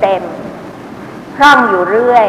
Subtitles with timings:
[0.00, 0.22] เต็ม
[1.36, 2.28] พร่องอยู่เรื่อย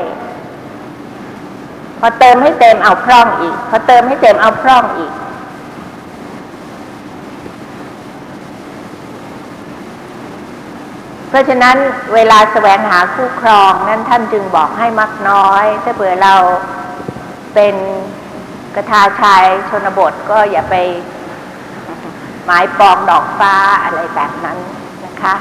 [1.99, 5.11] พอเติมให้เต็มเอาพร่องอีก พอเติมให้เต็มเอาพร่องอีก
[11.29, 11.77] เพราะฉะนั้น
[12.13, 16.35] เวลาแสวงหาคู่ครองนั้นท่านจึงบอกให้มักน้อย ถ้าเผื่อเรา
[17.53, 17.75] เป็น
[18.75, 20.75] กระทาชายชนบทก็อย่าไป
[22.45, 24.57] หมายปองดอกฟ้าอะไรแบบนั้น
[25.05, 25.35] นะคะ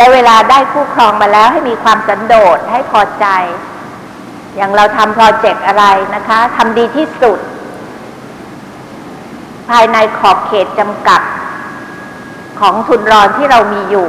[0.00, 3.26] และเวลาได้คู่ครองมาแล้วให้มีความสันโดษให้พอใจ
[4.56, 7.38] อย่างเราทำโปรเจกต์อะไรนะคะทำดีที่สุด
[9.68, 11.20] ภายในขอบเขตจำกัด
[12.60, 14.08] ของทุนรอนที่เรามีอยู่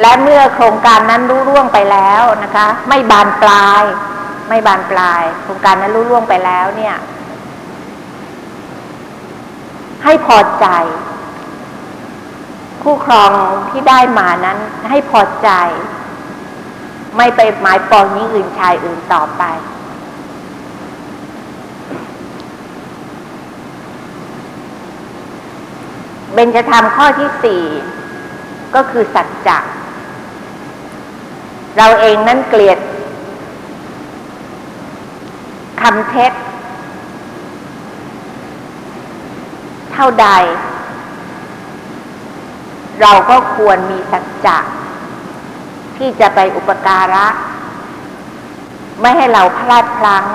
[0.00, 3.82] และเมื่อโครงการนั้นรู้ร่วงไปแล้วนะคะ ไม่บานปลาย
[4.48, 6.96] ไม่บานปลาย โครงการนั้นรู้ร่วงไปแล้วเนี่ย
[10.04, 10.66] ให้พอใจ
[12.84, 13.30] คู่ครอง
[13.70, 14.58] ที่ได้มานั้น
[14.90, 15.48] ให้พอใจ
[17.16, 19.42] ไม่ไปหมายปองนี้อื่นชายอื่นต่อไป
[26.34, 27.62] เบญจธรรมข้อที่สี่
[28.74, 29.58] ก็คือสัจจะ
[31.76, 32.78] เราเองนั้นเกลียด
[35.80, 36.32] คำเท็จ
[39.92, 40.28] เท่าใด
[43.02, 44.58] เราก็ควรมีสัจจะ
[45.96, 47.26] ที่จะไปอุปการะ
[49.00, 50.26] ไม่ให้เราพลาดพลั้ง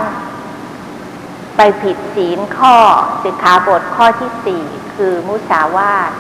[1.58, 2.76] ไปผิดศีลข้อ
[3.24, 4.64] สิกขาบทข้อที่สี่
[4.96, 6.12] คือมุสาวาท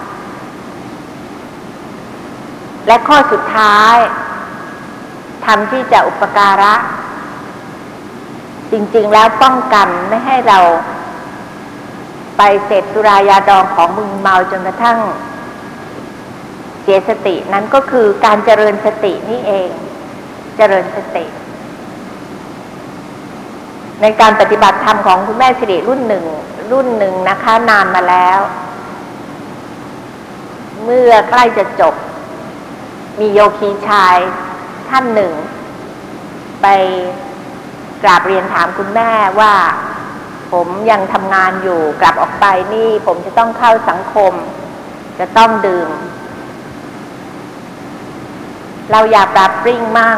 [2.87, 3.95] และข้อสุดท้าย
[5.45, 6.73] ทำที่จะอุปการะ
[8.71, 10.59] จริงๆแล้วป้องกันไม่ให้เรา
[12.38, 14.97] ไปเสพสุรายาดองของมึงเมาจนกระทั่ง
[16.91, 19.69] ยสตินั้นก็คือการเจริญสตินี่เอง
[20.57, 21.25] เจริญสติ
[24.01, 26.25] ในการปฏิบัติธรรมของคุณแม่สิริรุ่นหนึ่ง
[26.72, 28.39] รุ่นหนึ่งนะคะ นานมาแล้ว
[30.83, 31.95] เมื่อใกล้จะจบ
[33.19, 34.17] มีโยคีชาย
[34.89, 35.33] ท่านหนึ่ง
[36.61, 36.67] ไป
[38.03, 39.53] กราบเรียนถามคุณแม่ว่า
[40.51, 44.33] ผมยังทำงานอยู่กลับออกไปนี่ ผมจะต้องเข้าสังคม
[45.19, 45.89] จะต้องดื่ม
[48.91, 50.17] เราอยากปรับปริ้งมั่ง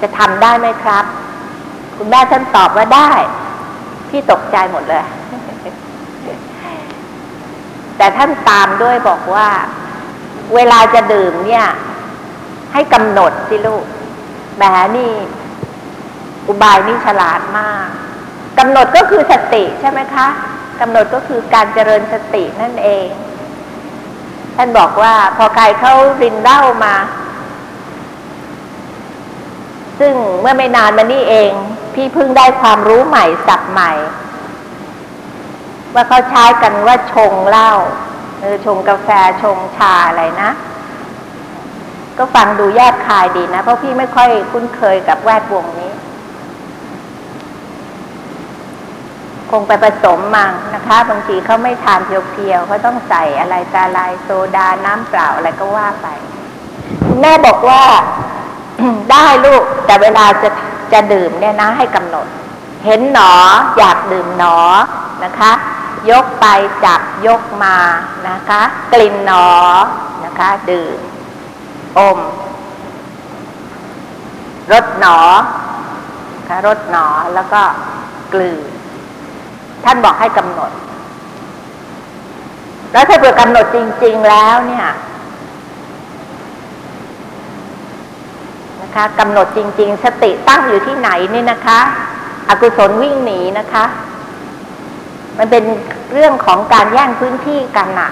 [0.00, 1.04] จะทำได้ไหมครับ
[1.96, 3.10] คุณแม่ท่านตอบว่าได้
[4.08, 5.04] พี่ตกใจหมดเลย
[7.96, 9.48] แต่ท่านตามด้วยบอกว่า
[10.54, 11.66] เวลาจะดื่มเนี่ย
[12.72, 13.84] ให้กำหนดสิลูก
[14.56, 14.62] แหม
[14.96, 15.12] นี่
[16.46, 17.86] อุบายนี่ฉลาดมาก
[18.58, 20.26] กำหนดก็คือสติใช่ไหมคะ
[20.80, 23.06] กำหนดก็คือการเจริญสตินั่นเอง
[24.56, 26.94] ท่านบอกว่าพอใครเขารินเหล้ามา
[29.98, 31.52] ซึ่งเมื่อไม่นานมานี่เอง
[31.94, 33.92] พี่เพิ่งได้ความรู้ใหม่สับใหม่
[35.94, 37.72] ว่าเขาใช้กันว่าชงเหล้า
[38.40, 39.08] เออชงกาแฟ
[39.42, 40.50] ชงชาอะไรนะ
[42.18, 45.92] ก็ฟังดูแยกคายดีนะ เพราะพี่ไม่ค่อยคุ้นเคยกับแวดวงนี้
[49.50, 56.06] คงไปผสมมังนะคะ บางทีเขาไม่ทานเพียวๆเขาต้องใส่อะไรตาลายโซดาน้ำเปล่าอะไรก็ว่าไป
[57.20, 57.82] แม่บอกว่า
[59.12, 60.48] ได้ลูก แต่เวลาจะ
[60.92, 62.26] จะดื่มเนี่ยนะ ให้กำหนด
[62.84, 63.32] เห็นหนอ
[63.78, 64.58] อยากดื่มหนอ
[65.24, 65.52] นะคะ
[66.10, 66.46] ยกไป
[66.84, 67.76] จับยกมา
[68.28, 69.48] นะคะ กลิ่นหนอ
[70.24, 70.98] นะคะ ดื่ม
[71.98, 72.18] อม
[74.72, 75.18] รสหนอ
[76.48, 77.62] คะรสหนอแล้วก็
[78.32, 78.66] กลืน
[79.84, 80.70] ท่านบอกให้กำหนด
[82.92, 84.86] แล้วถ้าเผื่อกำหนดจริง ๆ แล้วเนี่ย
[88.96, 91.78] นะคะกำหนดจริง ๆ สติตั้งอยู่ที่ไหนนี่นะคะ
[92.48, 93.84] อกุศลวิ่งหนีนะคะ
[95.38, 95.64] มันเป็น
[96.12, 98.10] เรื่องของการแย่งพื้นที่กันนะ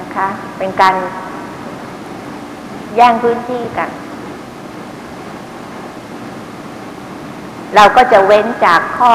[0.00, 0.26] นะคะ
[0.58, 0.94] เป็นการ
[2.96, 3.88] แย่งพื้นที่กัน
[7.74, 9.14] เราก็จะเว้นจากข้อ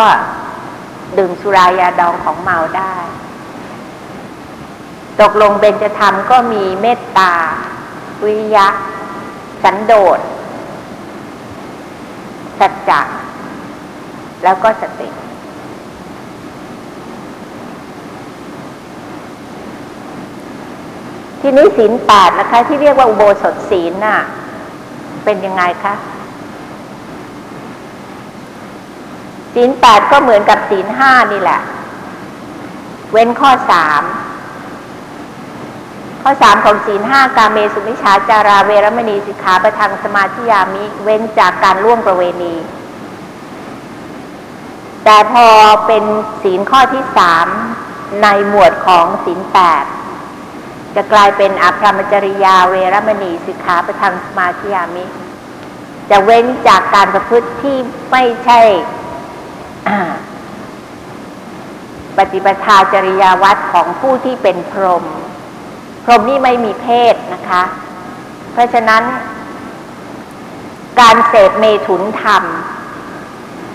[1.17, 2.93] ดื่มสุรายาดองของเมาได้
[5.21, 7.33] ตกลงเบญจธรรมก็มีเมตตา
[8.25, 8.67] วิยะ
[9.63, 10.19] สันโดษ
[12.59, 13.01] สัจจะ
[14.43, 15.09] แล้วก็สติ
[21.41, 24.19] ทีนี้ศีลแปดนะคะ ที่เรียกว่าอุโบสถศีลน่ะ
[25.23, 25.93] เป็นยังไงคะ
[29.53, 31.59] ศีลแปดก็เหมือนกับศีลห้านี่แหละ
[33.11, 34.01] เว้นข้อสาม
[36.21, 42.55] ข้อสามของศีลห้ากาเมสุมิชาจาราเวรมณีสิกขาประทังสมาธิยามิเว้นจากการล่วงประเวณี
[45.03, 45.47] แต่พอ
[45.87, 46.03] เป็น
[46.43, 47.47] ศีลข้อที่สาม
[48.21, 49.85] ในหมวดของศีลแปด
[50.95, 55.05] จะกลายเป็นอภรรมจริยาเวรมณีสิกขาประทังสมาธิยามิ
[56.09, 57.77] จะเว้นจากการประพฤติที่
[58.11, 58.59] ไม่ใช่
[62.17, 65.05] ปฏิปทาจริยาวัดของผู้ที่เป็นพรหม
[66.03, 67.61] พรหมนี่ไม่มีเพศนะคะ
[68.51, 69.03] เพราะฉะนั้น
[70.99, 72.43] การเสพเมถุนธรรม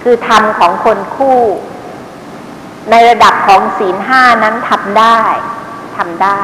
[0.02, 1.40] คือธรรมของคนคู่
[2.90, 5.20] ในระดับของศีลห้านั้นทำได้
[5.96, 6.42] ทำได้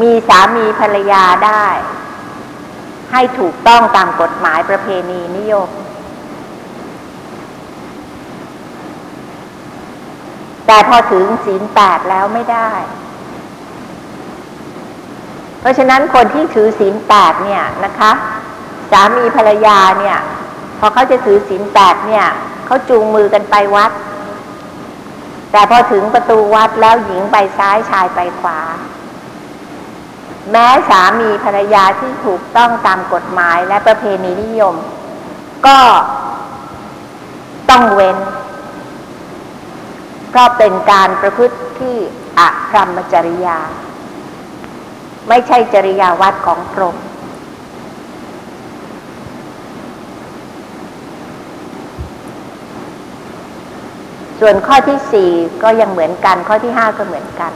[0.00, 1.66] มีสามีภรรยาได้
[3.12, 5.68] ให้ถูกต้องตามกฎหมายประเพณีนิยม
[10.66, 12.70] แต่พอถึงศีลแปดแล้วไม่ได้
[15.60, 18.12] เพราะฉะนั้นคนที่ถือศีลแปดเนี่ยนะคะ
[18.90, 20.18] สามีภรรยาเนี่ย
[20.78, 22.26] พอเขาจะถือศีลแปดเนี่ย
[22.66, 23.90] เขาจูงมือกันไปวัด
[25.52, 28.60] แต่พอถึงประตูวัดแล้วหญิงไปซ้ายชายไปขวา
[30.50, 34.74] แม้สามีภรรยาที่ถูกต้องตามกฎหมายและประเพณีนิยม
[35.66, 35.78] ก็
[37.70, 38.16] ต้องเว้น
[40.36, 41.96] ก็เป็นการประพฤติที่
[42.38, 43.58] อะพรหมจริยา
[45.28, 46.96] ไม่ใช่จริยาวัดของพรหม
[54.40, 55.30] ส่วนข้อที่สี่
[55.62, 57.52] ก็ยังเหมือนกัน ข้อที่ห้าก็เหมือนกัน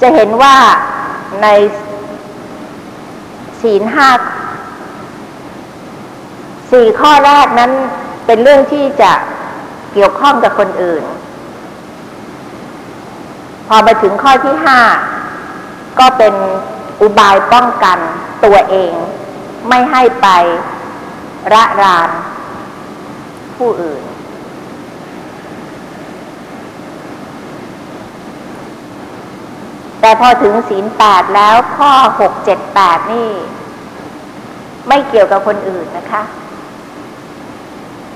[0.00, 0.56] จะเห็นว่า
[1.42, 1.46] ใน
[3.60, 4.08] ศีลห้า
[6.70, 7.72] สี่ข้อแรกนั้น
[8.26, 9.12] เป็นเรื่องที่จะ
[9.92, 11.04] เกี่ยวข้องกับคนอื่น
[13.68, 14.80] พอมาถึงข้อที่ห้า
[15.98, 16.34] ก็เป็น
[17.00, 17.98] อุบายป้องกัน
[18.44, 18.92] ตัวเอง
[19.68, 20.28] ไม่ให้ไป
[21.52, 22.10] ระราน
[23.56, 24.02] ผู้อื่น
[30.00, 33.30] แต่พอถึงศีลแปดแล้วข้อหกเจ็ดแปดนี่
[34.88, 36.22] ไม่เกี่ยวกับคนอื่นนะคะ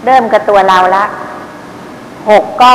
[0.04, 1.04] เริ่มกับตัวเราละ
[2.30, 2.74] หกก็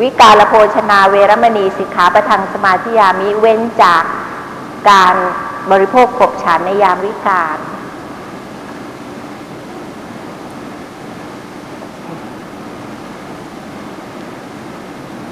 [0.00, 4.02] วิกาลโภชนาเวรมณีสิกขาประทังสมาธิยามิเว้นจาก
[4.90, 5.14] การ
[5.70, 7.58] บริโภคขบฉันในยามวิกาล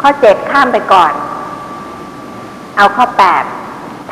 [0.01, 1.13] ข้อเจ็ดข้ามไปก่อน
[2.77, 3.45] เอาข้อแปด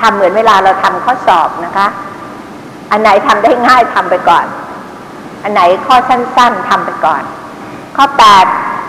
[0.00, 1.86] ทำเหมือนเวลาเราทำข้อสอบนะคะ
[2.90, 4.46] อันไหนทำได้ง่ายทำไปก่อน
[5.44, 7.22] อันไหนข้อสั้น ๆทำไปก่อน
[7.96, 8.46] ข้อแปด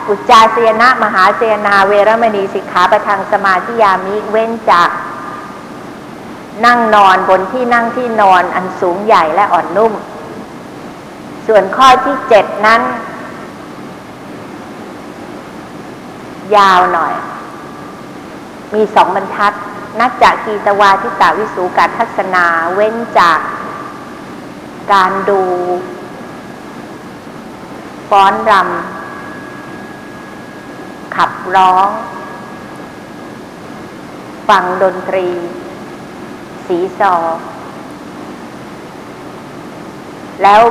[0.07, 4.89] อุจจาเสยนะ มหาเสยนาเวรมณีสิกขาประทังสมาธิยามิเว้นจาก
[6.65, 9.93] นั่งนอนบนที่นั่งที่นอนอันสูงใหญ่และอ่อนนุ่ม
[11.47, 12.81] ส่วนข้อที่เจ็ดนั้น
[16.55, 17.13] ยาวหน่อย
[18.73, 19.53] มีสองบรรทัด
[19.99, 23.39] นัจจกีตวาทิตาวิสูกัทัศนาเว้นจาก
[24.93, 25.41] การดู
[28.09, 31.87] ฟ้อนรำขับร้อง
[34.49, 35.27] ฟังดนตรี
[36.67, 37.15] สีซอ
[40.43, 40.61] แล้ว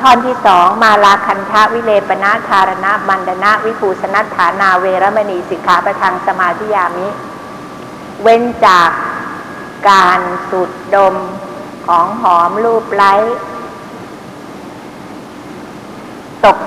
[0.00, 7.08] ท่อนที่สองมาลาคันทะวิเลปนาธารณะมันดนะวิภูสนัฐานาเวรมณีสิกขาประทังสมาธิยามิ
[8.22, 8.90] เว้นจาก
[9.90, 11.14] การสูดดม
[11.86, 13.14] ของหอมรูปไล้
[16.44, 16.58] ตก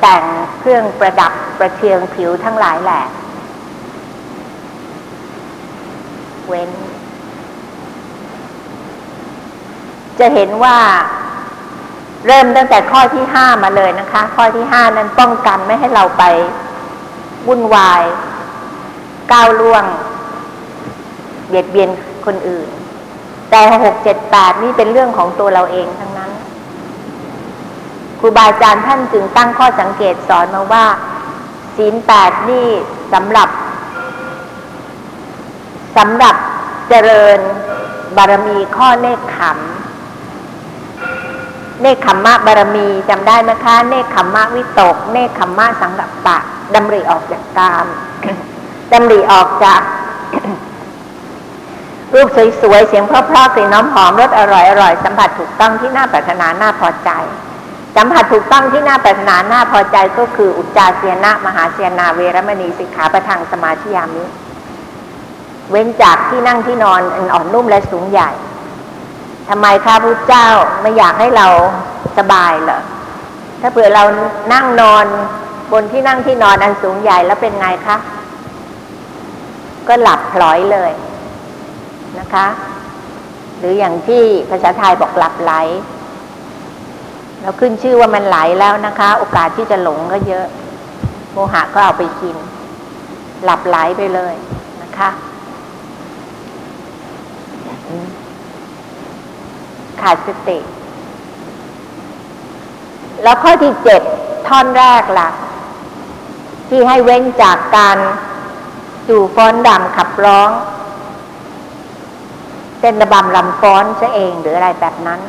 [0.00, 0.22] แต่ง
[0.58, 3.02] เครื่องประดับประเทืองผิวทั้งหลายแหละ
[6.46, 6.70] เว้น
[10.18, 10.76] จะเห็นว่า
[12.26, 16.24] เริ่มตั้งแต่ข้อที่ห้ามาเลยนะคะ ข้อที่ห้านั้นป้องกันไม่ให้เราไป
[17.46, 18.02] วุ่นวาย
[19.32, 19.84] ก้าวล่วง
[21.48, 21.88] เบียดเบียน
[22.26, 22.68] คนอื่น
[23.50, 26.17] แต่หกเจ็ดแปดนี่เป็นเรื่องของตัวเราเองทั้งนั้น
[28.20, 30.86] ครูบาอาจารย์ท่านจึงตั้งข้อสังเกตสอนมาว่า
[31.76, 32.68] ศีลแปดนี่
[33.12, 33.48] สำหรับ
[35.96, 36.34] สำหรับ
[36.88, 37.38] เจริญ
[38.16, 39.58] บารมีข้อเนคขม
[41.82, 46.38] เนคขมมะบารมีจำได้ไหมคะ เนคขมมะวิตก เนคขมมะสังกัปปะ
[46.74, 47.86] ดำริออกจากกาม
[48.92, 49.80] ดำริออกจาก
[52.14, 52.28] รูป
[52.62, 57.10] สวยๆ เสียงเพราะๆกลิ่นน้ำหอมรสอร่อยๆ สัมผัสถูกต้องที่น่าปรารถนาน่าพอใจ
[58.00, 64.24] สัมผัสถูกต้องที่น่าปรารถนาน่าพอใจก็คืออุจจาเสียนะ มหาเสียนาเวรมณีสิกขาประทังสมาธิยามิ
[65.70, 68.30] เว้นจากที่นั่งที่นอนอันอ่อนนุ่มและสูงใหญ่
[69.48, 70.48] ทำไมข้าพุทธเจ้า
[70.82, 71.46] ไม่อยากให้เรา
[72.18, 72.80] สบายเหรอ
[73.60, 74.04] ถ้าเผื่อเรา
[74.52, 75.04] นั่งนอน
[75.72, 77.96] บนที่นั่งที่นอนอันสูงใหญ่แล้วเป็นไงคะ
[79.88, 80.92] ก็หลับพลอยเลย
[82.18, 82.46] นะคะ
[83.58, 85.52] หรืออย่างที่ภาษาไทยบอกหลับไหล
[87.40, 90.46] เราขึ้นชื่อว่ามันไหลแล้วนะคะ โอกาสที่จะหลงก็เยอะ
[91.32, 92.36] โมหะก็เอาไปกิน
[93.44, 94.34] หลับไหลไปเลย
[94.82, 95.10] นะคะ
[100.00, 100.58] ขาดสติ
[103.22, 104.02] แล้วข้อที่เจ็ด
[104.48, 105.28] ท่อนแรกล่ะ
[106.68, 107.98] ที่ให้เว้นจากการ
[109.08, 110.50] จู่ฟ้อนดำขับร้อง
[112.80, 115.20] เต้นระบำลำฟ้อนซะเองหรืออะไรแบบนั้น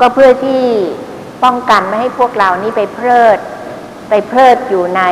[0.00, 0.62] ก็เพื่อที่
[1.44, 3.38] ป้องกันไม่ให้พวกเรานี่ไปเพลิด
[4.08, 5.02] ไปเพลิดอยู่ใน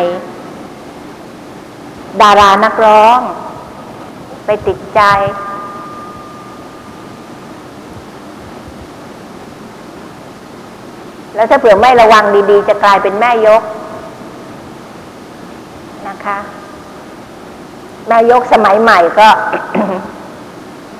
[2.22, 3.18] ดารานักร้อง
[4.46, 5.00] ไปติดใจ
[11.34, 13.62] แล้วถ้าเผื่อไม่ระวังดีๆ จะกลายเป็นแม่ยก
[16.08, 16.38] นะคะ
[18.08, 19.28] แม่ยกสมัยใหม่ก็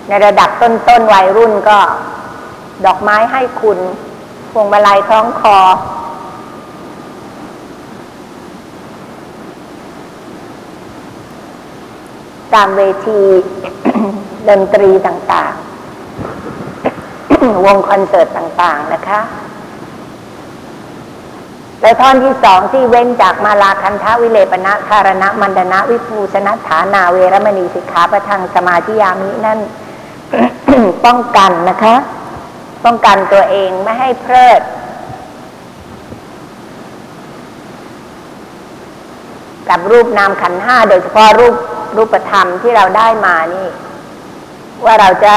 [0.08, 1.78] ในระดับต้นๆวัยรุ่นก็
[2.84, 3.78] ดอกไม้ให้คุณ
[4.52, 5.58] พวงมาลัยคล้องคอ
[12.54, 13.20] ตามเวที
[14.48, 15.66] ดนตรีต่างๆ
[17.64, 19.20] วงคอนเสิร์ตต่างๆนะคะ
[21.82, 29.58] และท่อนที่สองที่เว้นจากมาลาคันทวิเลปนะคารณะมันดนะวิภูชนะฐานาเวรมณีสิกขาประทังสมาธิยามินั่น
[31.04, 31.94] ป้องกันนะคะ
[32.86, 34.60] ป้องกันตัวเองไม่ให้เพลิด
[39.68, 41.54] กับรูปนามขันห้าโดยเฉพาะรูป
[41.96, 43.68] รูปธรรมที่เราได้มานี่
[44.84, 45.34] ว่าเราจะ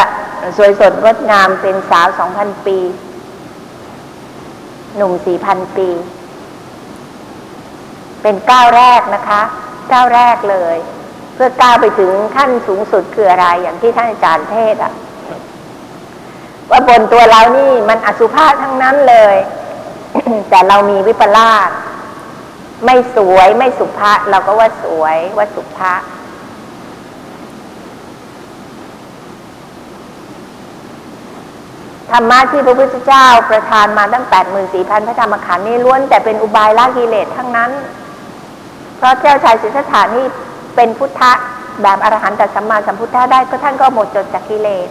[0.58, 2.78] สวยสดงดงามเป็นสาวสองพันปี
[4.96, 5.90] หนุ่มสี่พันปี
[8.22, 9.42] เป็นก้าวแรกนะคะ
[9.92, 10.78] ก้าวแรกเลย
[11.34, 14.94] เพื่อก้าวไปถึงขั้นสูงสุดคืออะไรอย่างที่ท่านอาจารย์เทศอะ
[16.72, 19.36] ว่าบนตัวเรานี่มันอสุภะทั้งนั้นเลย
[20.50, 21.70] แต่เรามีวิปลาส
[22.86, 26.02] ไม่สวยไม่สุภาพเราก็ว่าสวยว่าสุภาพ
[32.12, 37.72] ธรรมะที่พระพุทธเจ้าประทานมาตั้งแปดหมื่นสี่พันพระธรรมขันธ์นี่ล้วนแต่เป็นอุบายละกิเลสทั้งนั้น
[38.98, 40.26] เพราะเจ้าชายสิทธัตถานี่
[40.76, 41.32] เป็นพุทธะ
[41.82, 44.90] แบบอรหันตสัมมาสัมพุทธะได้ก็ท่านก็หมดจดจากกิเลส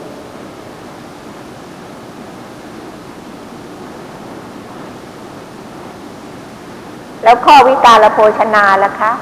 [7.29, 9.13] แล้วข้อวิการโภชนาล่ะคะ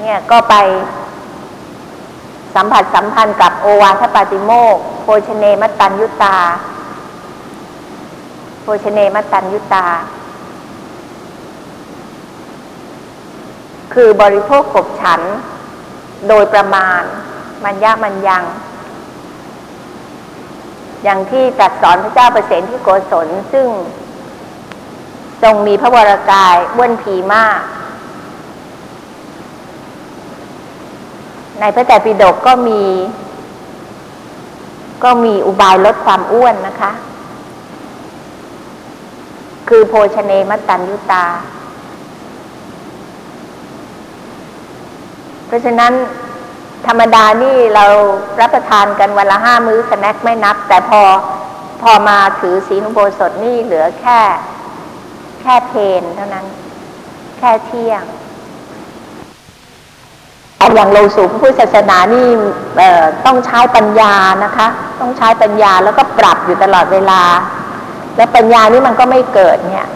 [0.00, 0.54] เนี่ยก็ไป
[2.54, 6.36] สัมผัสสัมพันธ์กับโอวาทปาติโมกโภชเนมัตตัญยุตา
[8.62, 9.86] โภชเนมัตตัญยุตา
[13.94, 15.20] คือบริโภคกบฉัน
[16.28, 17.02] โดยประมาณ
[17.64, 18.44] มันยากมันยัง
[21.04, 23.68] อย่างที่ตรัสสอนพระเจ้าประเสนที่โกศลซึ่ง
[25.42, 27.60] ทรงมีพระวรากายว้วนผีมาก
[31.60, 32.82] ในพระแต่ปิฎกก็มี
[35.04, 36.92] ก็มีอุบายลดความอ้วนนะคะ
[39.68, 41.24] คือโภชเนมัตตัญยุตา
[45.46, 45.92] เพราะฉะนั้น
[46.86, 47.86] ธรรมดานี่เรา
[48.40, 51.02] รับประทานกันวันละห้ามื้อสแน็คไม่นับ แต่พอ
[51.82, 54.20] พอมาถือศีลอุโบสถนี่เหลือแค่
[55.40, 56.46] แค่เพนเท่านั้น
[57.38, 58.02] แค่เที่ยง
[60.58, 62.26] เอาอย่างโลสูพระพุทธศาสนานี่
[63.26, 64.66] ต้องใช้ปัญญานะคะ
[65.00, 67.22] ต้องใช้ปัญญาแล้วก็ปรับอยู่ตลอดเวลา
[68.16, 69.86] แล้วปัญญานี่มันก็ไม่เกิดเนี่ย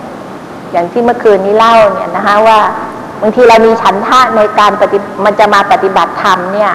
[0.72, 2.58] อย่างที่เมื่อคืนนี้เล่าเนี่ยนะคะว่า
[3.20, 6.72] บางทีเรามีฉันทะในการปฏิมันจะมาปฏิบัติธรรมเนี่ย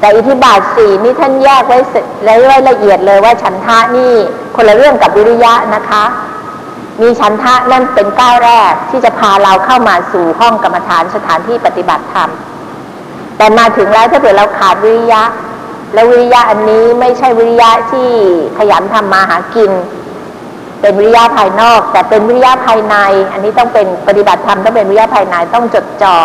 [0.00, 1.78] แต่อิทธิบาทสี่นี่ท่านแยกไว้
[2.46, 4.12] ไว้ละเอียดเลยว่าฉันทะนี่
[4.56, 6.04] คนละเรื่องกับวิริยะนะคะ
[7.00, 12.30] มีฉันทะนั่นเป็นก้าวแรกที่จะพาเราเข้ามาสู่ห้องกรรมฐานสถานที่ปฏิบัติธรรม
[13.36, 15.22] แต่มาถึงแล้วถ้าเกิดเราขาดวิริยะ
[15.94, 18.10] แล้ววิริยะอันนี้ไม่ใช่วิริยะที่
[18.58, 19.72] ขยันทำมาหากิน
[20.80, 22.96] เป็นวิริยะภายนอก แต่เป็นวิริยะภายใน
[23.32, 26.16] อันนี้ต้องเป็นปฏิบัติธรรมต้องเป็นวิริยะภายในต้องจดจ่อ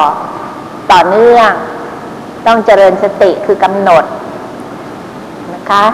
[0.92, 1.50] ต่อเนื่อง
[2.48, 4.04] ต้องเจริญสติคือกำหนด
[5.54, 5.86] นะคะ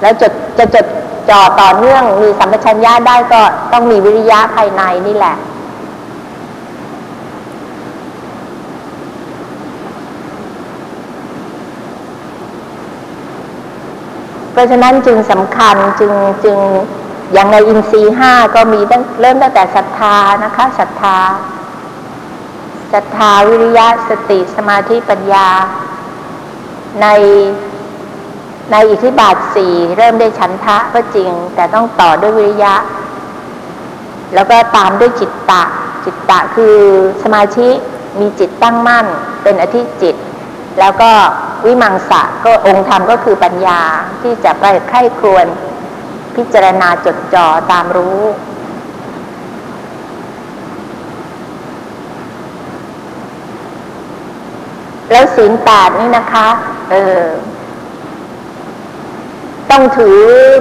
[0.00, 0.86] แล้วจดจะจด
[1.30, 3.40] จ่อต่อเนื่องมีสัมปชัญญะได้ก็
[3.72, 5.36] ต้องมีวิริยะภายในนี่แหละ
[14.52, 16.12] เพราะฉะนั้นจึงสำคัญจึง
[16.44, 16.58] จึง
[17.32, 21.18] อย่างในอินทรีห้าก็มีตั้งเริ่มตั้งแต่ศรัทธานะคะศรัทธา
[22.92, 25.48] ศรัทธาวิริยะสติสมาธิปัญญา
[27.02, 27.06] ใน
[28.72, 32.74] ในอิทธิบาทสี่เริ่มได้ฉันทะก็จริง แต่ต้องต่อด้วยวิริยะ
[34.34, 35.62] แล้วก็ตามด้วยจิตตะ
[36.04, 36.76] จิตตะคือ
[37.22, 37.70] สมาธิ
[38.20, 39.06] มีจิตตั้งมั่น
[39.42, 40.16] เป็นอธิจิต
[40.80, 41.10] แล้วก็
[41.64, 43.80] วิมังสะก็องค์ธรรมก็คือปัญญา
[44.22, 45.46] ที่จะไปไข้ครวน
[46.36, 48.20] พิจารณาจดจ่อตามรู้
[55.10, 56.48] แล้วศีลแปดนี่นะคะ
[56.90, 57.24] เออ
[59.74, 60.18] ต้องถือ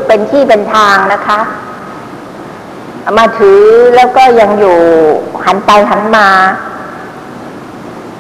[0.08, 1.40] เป็นที่เป็นทางนะคะ
[3.18, 3.62] มาถือ
[3.96, 4.78] แล้วก็ยังอยู่
[5.46, 6.28] หันไปหันมา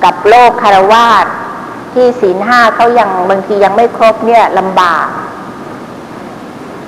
[0.04, 1.26] กับโลกคารวาส
[1.94, 5.08] ที่ศีลห้าเขายังบางทียังไม่ครบเนี่ยลำบาก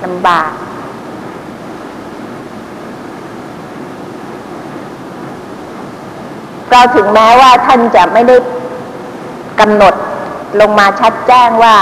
[0.05, 0.49] ลำบาก
[6.71, 8.35] เราถึงแม้ว่าท่านจะไม่ได้
[9.59, 9.93] กำหนด
[10.59, 11.75] ลงมาชัดแจ้งว่า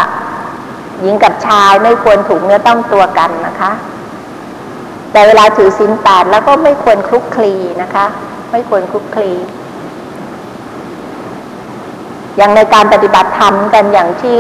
[1.04, 3.72] หญิงกับชายไม่ควรถูกเนื้อต้องตัวกันนะคะ
[5.12, 8.06] แต่เวลาถือศีลแปดแล้วก็ไม่ควรคลุกคลีนะคะ
[8.52, 9.32] ไม่ควรคลุกคลี
[12.38, 14.40] อย่างในการปฏิบัติธรรมกันอย่างที่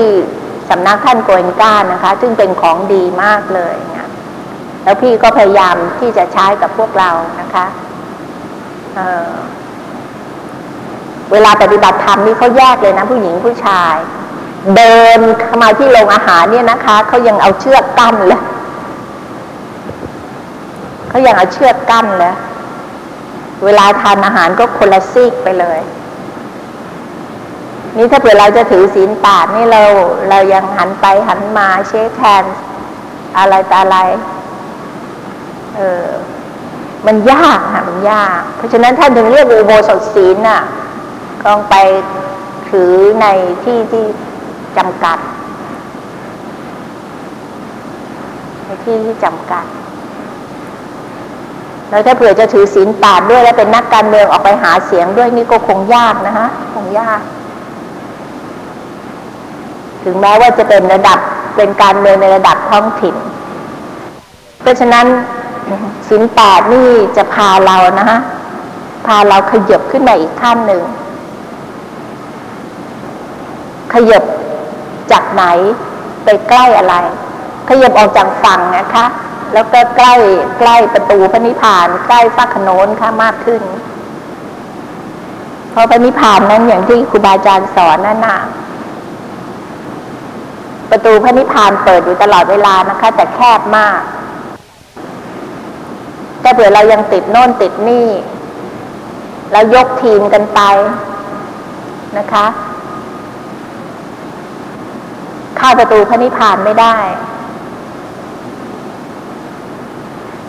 [0.69, 4.07] สำนักท่านโกเอนก้านะคะ ซึ่งเป็นของดีมากเลยนะ
[4.83, 7.09] แล้วพี่ก็พยายามที่จะใช้กับพวกเรา
[7.41, 7.65] นะคะ
[8.95, 13.95] เเวลาปฏิบัติธรรมนี่เขาแยกเลยนะ ผู้หญิงผู้ชาย
[14.75, 18.41] เดินเข้ามาที่โรงอาหารเนี่ยนะคะเขายังเอาเชือกกั้นเลย
[21.09, 22.33] เขายังเอาเชือกกั้นเลย
[23.63, 25.79] เวลาทานอาหารก็คนละซีกไปเลย
[27.97, 29.81] นี่ถ้าเผื่อเราจะถือศีลแปดนี่เรา
[30.29, 32.43] เรายังหันไปหันมาเช็คแทน
[33.37, 33.97] อะไรต่อะไร
[35.75, 36.07] เออ
[37.05, 40.61] มันยากค่ะมันยาก เพราะฉะนั้นท่านถึงเรียกอุโบสถศีลน่ะ
[41.45, 41.75] ต้องไป
[42.69, 43.25] ถือใน
[43.63, 44.05] ที่ที่
[44.77, 45.17] จำกัด
[48.65, 49.65] ในที่ที่จำกัด
[51.89, 57.21] แล้วถ้าเผื่อจะถือศีลแปดด้วยแล้วเป็นนักการเมืองออกไปหาเสียงด้วยนี่ก็คงยากนะฮะ คงยาก
[60.03, 61.19] ถึงแม้ว่าจะเป็นระดับ
[61.55, 63.15] เป็นการเมืองในระดับท้องถิ่น
[64.61, 65.05] เพราะฉะนั้น
[66.07, 68.19] ศีลแปดนี่จะพาเรานะฮะ
[69.05, 70.81] พาเราขยับขึ้นมาอีกขั้นหนึ่ง
[73.93, 74.23] ขยับ
[75.11, 75.43] จากไหน
[76.23, 76.95] ไปใกล้อะไร
[77.67, 79.05] ขยับออกจากฝั่งนะคะ
[79.53, 80.13] แล้วก็ใกล้
[80.59, 83.61] ใกล้ประตูพระนิพพาน ใกล้ฟักขนนค่ะมากขึ้น
[85.71, 88.39] เพราะพระนิพพานนั้นอย่างที่ครูบาอาจารย์สอนนั่นน่ะ
[90.89, 93.99] ประตูพระนิพพานเปิดอยู่ตลอดเวลานะคะ แต่แคบมาก
[96.41, 98.07] แต่เผื่อเรายังติดโน่นติดนี่
[99.51, 100.59] แล้วยกทีมกันไป
[102.17, 102.45] นะคะ
[105.63, 106.95] เข้าประตูพระนิพพานไม่ได้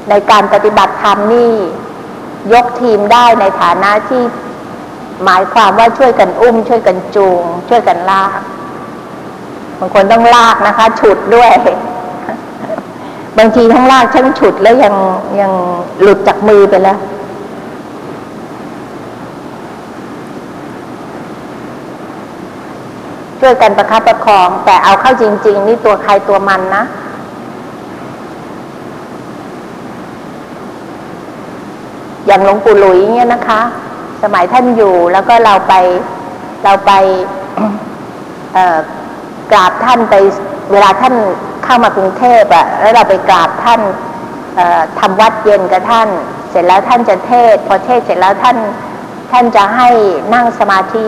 [0.08, 1.52] ในการปฏิบัติธรรมนี่
[2.52, 4.22] ยกทีมได้ในฐานะที่
[5.24, 8.40] หมายความว่าช่วยกันอุ้ม ช่วยกันจูง ช่วยกันลาก
[9.78, 11.52] บางคนต้องลากนะคะ ฉุดด้วย
[13.38, 14.94] บางทีทั้งลากทั้งฉุดแล้วยัง
[15.40, 15.52] ยัง
[16.00, 16.98] หลุดจากมือไปแล้ว
[23.46, 26.84] ช่วยกันประคับประคอง แต่เอาเข้าจริง ๆ นี่ตัวใครตัวมันนะ
[32.26, 33.60] อย่างหลวงปู่หลุยเนี่ยนะคะ
[34.22, 35.74] สมัยท่านอยู่แล้วก็เราไป
[36.64, 36.92] เราไป
[39.52, 40.14] กราบท่านไป
[40.72, 41.14] เวลาท่าน
[41.64, 43.80] เข้ามากรุงเทพอะแล้วเราไปกราบท่าน
[44.98, 46.08] ทำวัดเย็นกับท่าน
[46.50, 48.56] เสร็จแล้วท่านจะเทศพอเทศเสร็จแล้วท่าน
[49.32, 49.88] ท่านจะให้
[50.34, 51.06] นั่งสมาธิ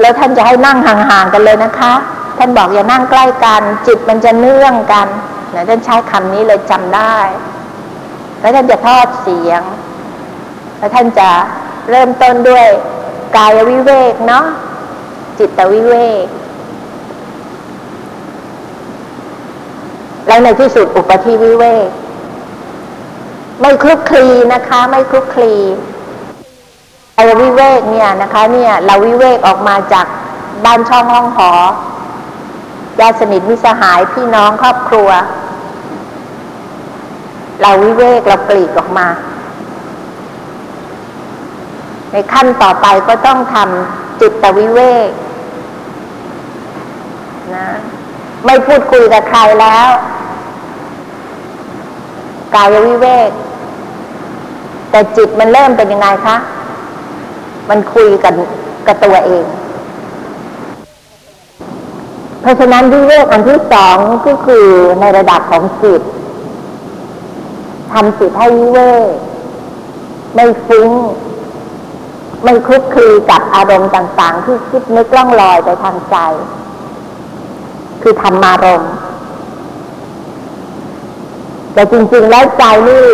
[0.00, 1.92] แล้วท่านจะให้นั่งห่างๆกันเลยนะคะ
[2.38, 5.06] ท่านบอกอย่านั่งใกล้กัน จิตมันจะเนื่องกัน
[5.54, 7.18] นะท่านใช้คำนี้เลยจำได้
[8.40, 9.62] แล้วท่านจะทอดเสียง
[10.78, 11.30] แล้วท่านจะ
[11.90, 12.66] เริ่มต้นด้วย
[13.36, 14.44] กายวิเวกเนาะ
[15.38, 16.26] จิตวิเวก
[20.26, 21.88] แล้วในที่สุดอุปธิวิเวก
[23.60, 25.54] ไม่คลุกคลีนะคะ ไม่คลุกคลี
[27.14, 30.06] ไอวิเวกเนี่ยนะคะเนี่ยเราวิเวกออกมาจาก
[30.64, 31.50] บ้านช่องห้องหอ
[33.00, 35.08] ญาติสนิทมิสหายพี่น้องครอบครัว
[37.60, 39.08] เราวิเวกเราปลีกออกมา
[42.12, 45.10] ในขั้นต่อไปก็ต้องทำจิตวิเวก
[47.54, 47.66] นะ
[48.46, 49.88] ไม่พูดคุยกับใครแล้ว
[52.54, 53.30] กายวิเวก
[54.90, 56.36] แต่จิตมันเริ่มเป็นยังไงคะ
[57.70, 58.34] มันคุยกัน
[58.86, 59.44] กับตัวเอง
[62.40, 63.96] เพราะฉะนั้นวิเวกอันที่สอง
[64.26, 64.66] ก็คือ
[65.00, 66.02] ในระดับของจิต
[67.92, 69.06] ทำจิตให้วิเวก
[70.34, 70.90] ไม่ฟุ้ง
[72.44, 76.16] ไม่คลุกคลีกับอารมณ์ต่างๆ ที่คิดนึกล่องลอยไปทางใจ
[78.02, 78.92] คือธรรมารมณ์
[81.72, 83.06] แต่จริงๆ แล้วใจนี่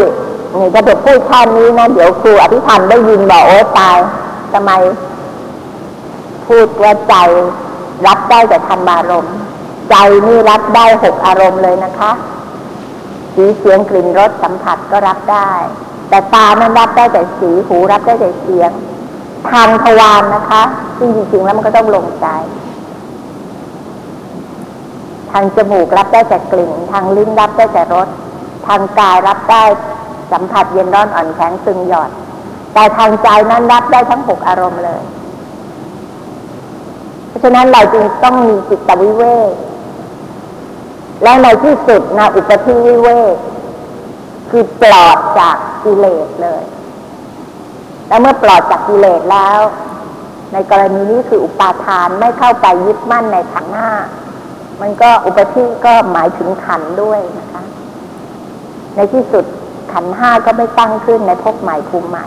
[0.55, 3.99] นี่จะเด็กพูดแค่นี้นะ เดี๋ยวครูอภิธรรมได้ยินบอกโอ้ตาย
[4.53, 4.73] ทำไม
[6.47, 7.15] พูดว่าใจ
[8.07, 9.37] รับได้แต่ธรรมารมณ์
[9.91, 9.95] ใจ
[10.27, 12.11] นี่รับได้หกอารมณ์เลยนะคะ
[13.35, 15.51] สีเสียงกลิ่นรสสัมผัสก็รับได้
[16.09, 18.71] แต่ตานั้นรับได้แต่สีหูรับได้แต่เสียง
[19.51, 20.63] ทางทวารนนะคะ
[20.99, 22.27] ซึ่งจริงๆแล้วมันก็ต้องลงใจ
[25.31, 28.09] ทางจมูกรับได้แต่กลิ่น ทางลิ้นรับได้แต่รส
[28.67, 29.65] ทางกายรับได้
[30.33, 32.11] สัมผัสเย็นร้อนอ่อนแข็งตึงหย่อน
[32.73, 35.03] แต่ทางใจนั้นรับได้ทั้งหกอารมณ์เลย
[37.29, 39.53] เพราะฉะนั้นเราจึงต้องมีจิตวิเวก
[41.23, 43.37] และในที่สุดนะอุปธิวิเวก
[44.51, 46.63] คือปลอดจากกิเลสเลย
[48.09, 49.61] และเมื่อปลอดจากกิเลสแล้ว
[50.53, 53.91] ในกรณีนี้คืออุปาทานไม่เข้าไปยึดมั่นในขันหน้า
[54.81, 57.63] มันก็อุปธิก็หมายถึงขันด้วยนะคะ
[58.97, 59.45] ในที่สุด
[59.93, 62.27] ขันห้าก็ไม่ตั้งขึ้นในภพใหม่ภูมิใหม่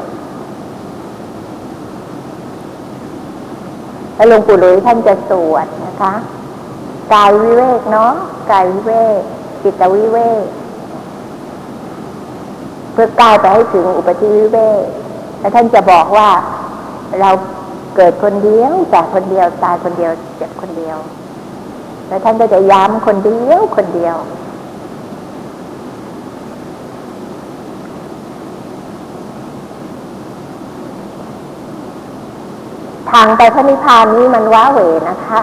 [4.21, 6.13] แล้วหลวงปู่หลุยท่านจะสวดนะคะ
[7.13, 8.13] กายวิเวกเนาะ
[8.51, 9.21] กายวิเวก
[9.63, 10.45] จิตวิเวก
[12.93, 14.83] เพื่อก้าวไปให้ถึงอุปธิวิเวก
[15.39, 16.29] แล้วท่านจะบอกว่า
[17.21, 17.29] เรา
[17.95, 20.97] เกิดคนเดียวแก่คนเดียวตายคนเดียวเจ็บคนเดียว
[22.07, 24.15] แล้วท่านก็จะย้ำคนเดียวคนเดียว
[33.11, 35.39] ทางไปพระนิพพานนี้มันว้าเหวนะคะ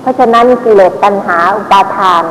[0.00, 2.24] เพราะฉะนั้นกิเลสตัณหาอุปาทาน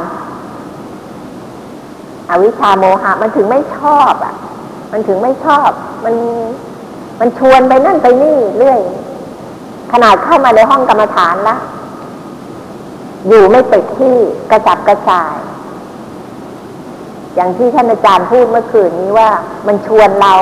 [2.30, 4.34] อวิชชาโมหะ มันถึงไม่ชอบอะ
[4.92, 5.70] มันถึงไม่ชอบ
[6.06, 6.16] มัน
[7.20, 8.80] มันชวนไปนั่นไปนี่เรื่อย
[9.92, 11.56] ขนาดเข้ามาในห้องกรรมฐานละ
[13.28, 14.16] อยู่ไม่ติดที่
[14.52, 15.34] กระจับกระจาย
[17.40, 19.30] อย่างที่ท่านอาจารย์พูดเมื่อคืนนี้ว่า
[19.68, 20.36] มันชวนเรา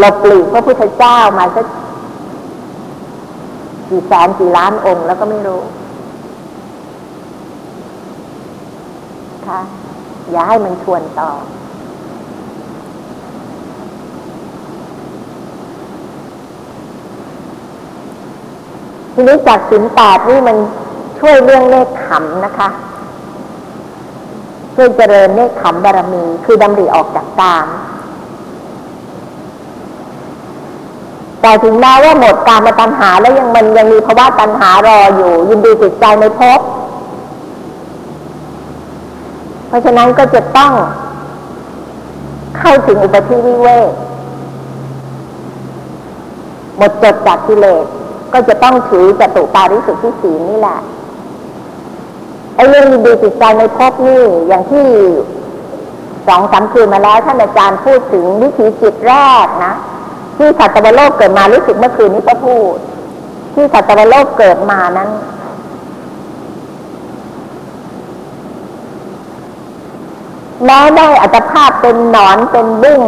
[0.00, 1.66] เราปลีกพระพุทธเจ้ามาสัก
[3.88, 5.60] กี่แสนกี่ล้านองค์แล้วก็ไม่รู้
[9.46, 9.60] ค่ะ
[10.30, 11.30] อย่าให้มันชวนต่อ
[19.12, 20.56] ทีนี้จากสินแปดนี่มัน
[21.18, 22.70] ช่วยเรื่องเลขขำนะคะ
[24.74, 27.66] ช่วยเจริญเนคขมบารมี คือดำริออกจากกาม
[31.42, 36.60] แต่ถึงแม้ว่าหมดการมาตัญหาแล้วยังมันยังมีภาวะตัญหารออยู่ ยินดีจิตใจในภพ
[39.68, 40.72] เพราะฉะนั้นก็จะต้อง
[42.58, 43.90] เข้าถึงอุปธิวิเวก
[46.76, 47.84] หมดจดจากกิเลส
[48.32, 50.78] ก็จะต้องถือจตุปาริสุทธิศีนี่แหละ
[52.60, 54.86] อ้เรื่องดีจิตใจในภพนี่อย่างที่
[56.26, 59.74] สองสามคืนมาแล้วท่านอาจารย์พูดถึงวิถีจิตแรกนะ
[60.36, 62.76] ที่สัตวโลกเกิดมารู้สึกเมื่อคืนนี้ก็พูด
[63.54, 65.10] ที่สัตวโลกเกิดมานั้น
[70.64, 73.02] แม้ได้อัตภาพเป็นหนอนเป็นบุ้ง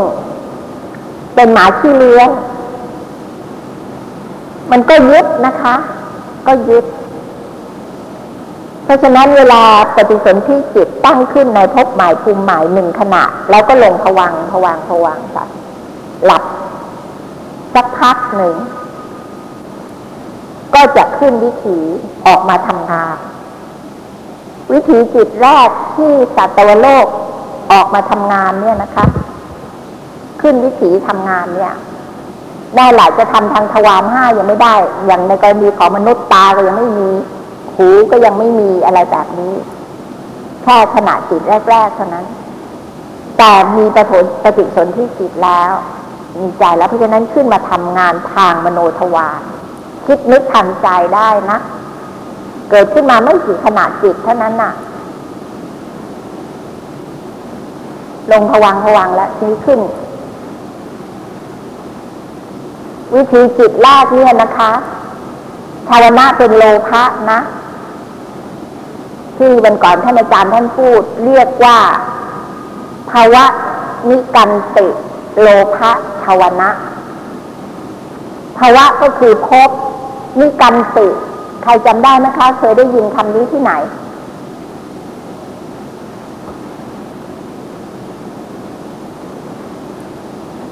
[1.35, 2.29] เป็นหมาขี้เลี้ยง
[4.71, 5.75] มันก็ยึดนะคะ
[6.47, 6.85] ก็ยึด
[8.93, 9.63] ราะฉะนั้นเวลา
[9.97, 15.47] ปฏิสนธิจิตตั้งขึ้นในภพหมายภูมิหมายหนึ่งขณะ แล้วก็ลงผวังผวังผวังค่ะ
[16.25, 16.43] หลับ
[17.75, 18.55] สักพักหนึ่ง
[20.75, 21.79] ก็จะขึ้นวิถี
[22.27, 23.17] ออกมาทำงาน
[24.73, 27.07] วิถีจิตแรกที่สัตวโลก
[27.73, 29.05] ออกมาทำงานเนี่ยนะคะ
[30.41, 31.75] ขึ้นวิถีทำงานเนี่ย
[32.77, 34.75] ได้หลายจะทำทางทวารห้ายังไม่ได้
[35.07, 39.55] อย่างในกรณีของมนุษย์ตาก็ยังไม่มีูก็ยังไม่มีอะไรแบบนี้
[40.63, 42.27] แค่ขณะจิตแรกๆเท่านั้น
[43.39, 45.73] แต่มีปฐนปฏิสนธิจิตแล้ว
[46.39, 49.43] มีใจแล้วเพราะฉะนั้นขึ้นมาทำงานทางมโนทวาร
[50.07, 51.59] คิดนึกทางใจได้นะ
[52.71, 54.73] เกิดขึ้นมาไม่กี่ขนาดจิตเท่านั้นน่ะ
[58.31, 59.81] ลงผวังผวังแล้วทีนี้ขึ้น
[63.15, 64.71] วิธีจิตแรกเนี่ยนะคะ
[65.89, 67.41] ภาวนะเป็นโลภะนะ
[69.43, 71.79] ที่วันก่อนท่านอาจารย์ท่านพูดเรียกว่า
[73.11, 73.45] ภาวะ
[74.09, 74.87] นิกันติ
[75.41, 75.91] โลภะ
[76.25, 76.71] ภาวนะ
[78.59, 79.71] ภาวะก็คือพบ
[80.41, 81.07] นิกันติ
[81.63, 83.73] ใครจำได้ไหมคะ เคยได้ยินคำนี้ที่ไหน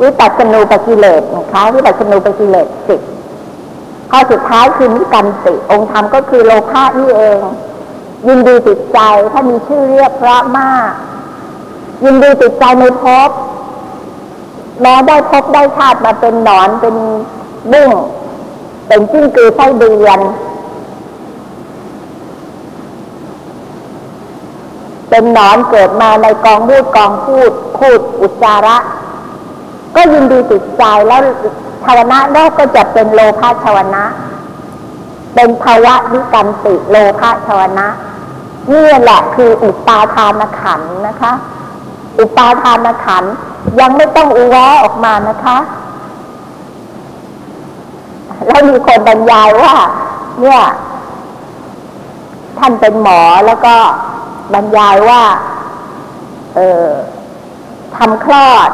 [0.02, 2.96] วิปัสสนูปกิเลสนะคะวิปัสสนูปกิเลสสิ
[4.10, 7.40] ข้อสุดท้ายคือนิกันติ องค์ธรรมก็คือโลภะนี่เอง
[8.26, 8.98] ยินดีติดใจ
[9.32, 10.90] ถ้ามีชื่อเรียกพระมาก
[12.04, 13.30] ยินดีติดใจในภพ
[14.80, 16.94] แม้ได้พบได้ชาติมาเป็นหนอนเป็น
[17.72, 17.90] บุ้ง
[18.86, 20.20] เป็นจิ้งกือไส้เดือน
[25.10, 28.76] เป็นหนอนเกิดมาในกองมูดกองพูดพูดอุจจาระ
[29.96, 31.20] ก็ยินดีติดใจแล้ว
[31.84, 34.04] ภาวนะแรกก็จะเป็นโลภะชาวนะ
[35.34, 37.86] เป็นภาวะวิกันติโลภะชาวนะ
[38.68, 41.32] นี่แหละคืออุปาทานขันนะคะ
[42.18, 43.24] อุปาทานขัน
[43.80, 45.58] ยังไม่ต้องอุแวะออกมานะคะ
[48.46, 49.74] แล้วมีคนบรรยายว่า
[50.40, 50.62] เนี่ย
[52.58, 53.74] ท่านเป็นหมอแล้วก็
[54.54, 55.22] บรรยายว่า
[56.56, 56.88] เออ
[57.96, 58.70] ทำคลอด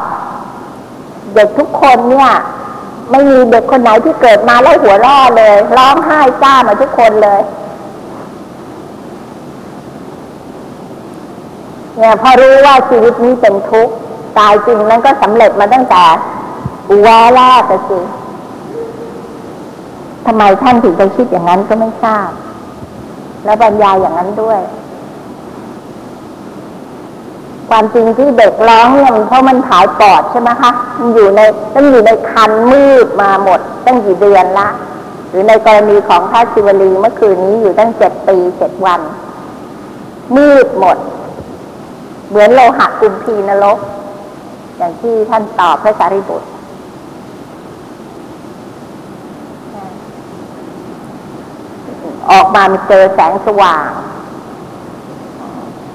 [1.34, 2.30] เด็กทุกคนเนี่ย
[3.10, 7.40] ไม่มีเด็กคนไหนที่เกิดมาแล้วหัวราะเลย ร้องไห้จ้ามาทุกคนเลย
[11.98, 13.94] เนี่ยพอรู้ว่าชีวิตนี้เป็นทุกข์
[14.38, 16.04] ตายจริงนั้นก็สำเร็จมาตั้งแต่
[16.90, 17.98] อุวาแรกแต่สิ
[20.26, 22.30] ทำไมท่านถึงไปคิดอย่างนั้นก็ไม่ทราบ
[23.44, 24.60] และบรรยายอย่างนั้นด้วย
[27.68, 31.40] ความจริงที่เด็กร้องเนี่ยเพราะมันผายปอดใช่ไหมคะมันอยู่ใน
[31.74, 34.68] ต้องอยู่ในคันมืดมาหมดตั้งกี่เดือนละ
[35.28, 39.00] หรือในกรณีของพระศิวลีเมื่อคืนนี้อยู่ตั้งเจ็ดปีเจ็ดวัน
[40.36, 40.96] มืดหมด
[42.28, 43.78] เหมือนโลหะกุมพีนรก
[44.76, 46.48] อย่างที่ท่านตอบพระสารีบุตร
[52.30, 53.86] ออกมามีเจอแสงสว่าง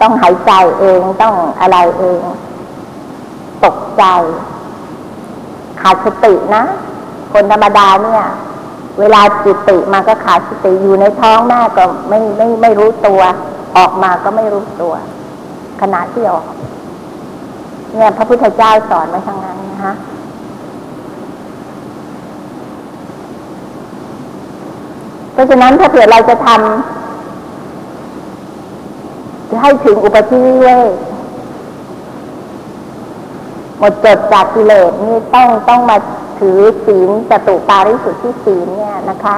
[0.02, 2.22] ต้องหายใจเองต้องอะไรเอง
[3.64, 4.04] ตกใจ
[5.82, 6.64] ขาดสตินะ
[7.34, 8.24] คนธรรมดาเนี่ย
[9.00, 13.22] เวลาจิตติมาก็ขาดสติอยู่ในท้องแม่ก็ไม่ไม่ไม่รู้ตัว
[13.78, 14.94] ออกมาก็ไม่รู้ตัว
[15.82, 16.46] ขณะที่ออก
[17.96, 19.94] เนี่ยพระพุทธเจ้าสอนไว้ทางนั้นนะคะ
[25.34, 26.60] เพราะฉะนั้นถ้าเผื่อเราจะทำ
[29.50, 30.68] จะให้ถึงอุปธิวิเว
[33.80, 35.98] หมดจดจากกิเลสนี่ต้องต้องมา
[36.40, 39.38] ถือศีลจตุปาริสุทธิศีลเนี่ยนะคะ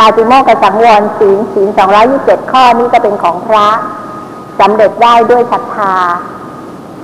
[0.00, 3.68] ปาติโมกขสังวรศีลศีลสองร้อยี่สิบเจ็ดข้อนี้ก็เป็นของพระ
[4.60, 5.96] สำเร็จได้ด้วยศรัทธา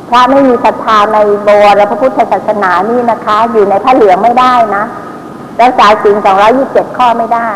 [0.08, 4.84] พระไม่มีศรัทธาในโบและพระพุทธศาสนานี่นะคะ อยู่ในพระเหลืองไม่ได้นะ
[5.60, 7.50] รักษาศีลสองร้อยี่สิบเจ็ดข้อไม่ได้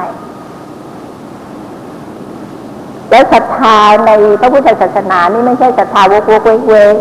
[3.11, 6.94] แล้วศรัทธาในพระพุทธศาสนานี่ไม่ใช่ศรัทธาวกวกเวกเวก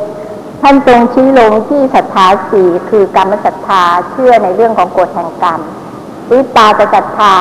[0.62, 5.60] ท่านทรงชี้ลงที่ศรัทธาสี่คือกรรมศรัทธาเชื่อในเรื่องของกฎแห่งกรรม
[6.32, 7.36] วิปากศรัทธา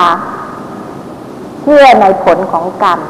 [1.68, 3.00] ชื่อในผลของกรรม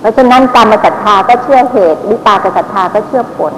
[0.00, 3.54] เพราะฉะนั้นกรรมศรัทธาก็เชื่อเหตุวิปากศรัทธาก็เชื่อผล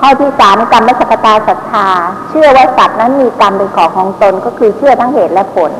[0.00, 1.88] ข้อที่สามกรรมสกตาศรัทธา
[2.28, 5.72] เชื่อว่าสัตว์นั้นมีกรรมเป็นของของตนก็คือเชื่อทั้งเหตุและผล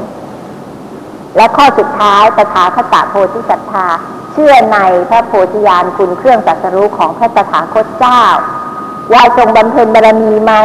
[1.37, 3.87] และข้อสุดท้ายตถาคตโพธิศรัทธา
[4.33, 8.23] เชื่อในพระโพธิญาณคุณเครื่องตรัสรู้ของพระตถาคตเจ้า
[9.13, 10.59] ว่าทรงบำเพ็ญบารมีมา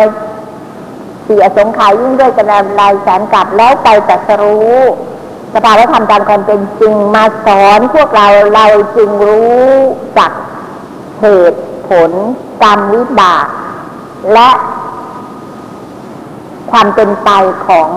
[1.28, 4.78] สี่อสงไขยยิ่งด้วยกำลังลายแสนกลับแล้วไปตรัสรู้
[5.54, 9.70] สภาวะธรรมตามความเป็นจริงมาสอนพวกเราเราจึงรู้
[10.18, 10.32] จัก
[11.22, 12.12] เหตุผล
[12.64, 13.48] กรรมวิบาก
[14.34, 14.50] และ
[16.72, 17.30] ความเป็นไป
[17.68, 17.90] ของ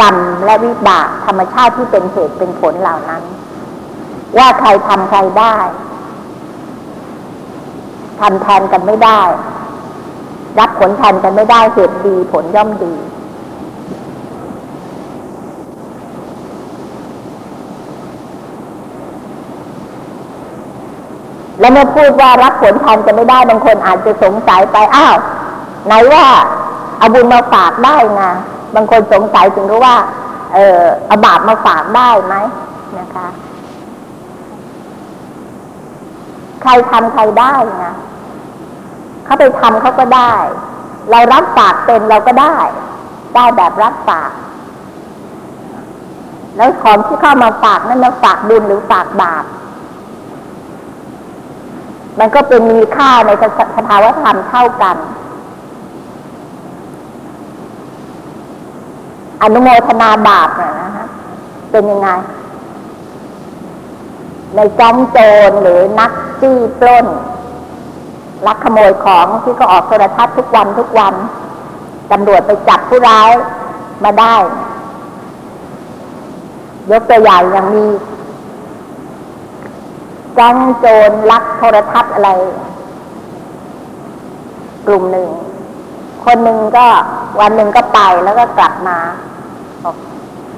[0.00, 3.22] กรรมและวิบาก ธรรมชาติที่เป็นเหตุเป็นผลเหล่านั้น
[4.38, 5.56] ว่าใครทำใครได้
[8.20, 9.22] ทำแทนกันไม่ได้
[10.58, 12.94] รับผลแทนกันไม่ได้เหตุดีผลย่อมดี
[21.60, 25.16] แล้วเมื่อพูดว่ารับผลแทนจะไม่ได้บางคนอาจจะสงสัยไปอ้าว
[25.86, 26.24] ไหนว่า
[26.98, 28.22] เอาบุญมาฝากได้ไง
[28.74, 29.96] บางคนสงสัยถึงก็ว่า
[30.54, 32.34] เออเอาบาปมาฝากได้ไหม
[32.98, 33.26] นะคะ
[36.62, 37.94] ใครทำใครได้นะ
[39.26, 40.34] เขาไปทำเขาก็ได้
[41.10, 42.56] เรารับฝากเป็นเราก็ได้
[43.34, 44.30] ได้แบบรับฝาก
[46.56, 49.44] แล้วของที่เข้ามาฝากนั้นเราฝากบุญหรือฝากบาป
[52.18, 53.30] มันก็เป็นมีค่าใน
[53.76, 54.96] สภาวธรรมเท่ากัน
[59.42, 61.06] อนุโมทนาบาปนะนะฮะ
[61.70, 62.08] เป็นยังไง
[64.54, 67.06] ในจ้องโจรหรือนักจี้ปล้น
[68.46, 71.14] ลักขโมยของที่ก็ออกโทรทัศน์ทุกวันทุกวัน
[72.12, 73.30] ตำรวจไปจับผู้ร้าย
[74.04, 74.36] มาได้
[76.90, 77.86] ยกตัวอย่างอย่างมี
[80.38, 82.30] จ้องโจรลักโทรทัศน์อะไร
[84.86, 85.28] กลุ่มหนึ่ง
[86.24, 86.86] คนหนึ่งก็
[87.40, 88.98] วันหนึ่งก็ไปแล้วก็กลับมา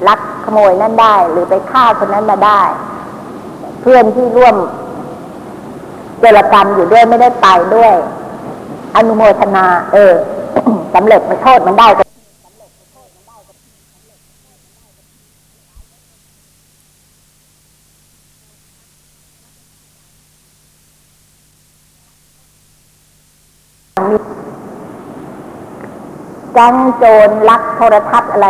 [0.08, 2.60] ลักขโมยนั่นได้ หรือไปฆ่าคนนั้นมาได้
[3.80, 4.56] เพื่อนที่ร่วม
[6.20, 7.94] เจรกรรมอยู่ด้วยไม่ได้ไปด้วย
[8.96, 10.12] อนุโมทนา เออ
[10.94, 12.02] สำเร็จมาโทษมันได้ก็
[26.56, 28.48] จังโจรลักโทรทัศน์อะไร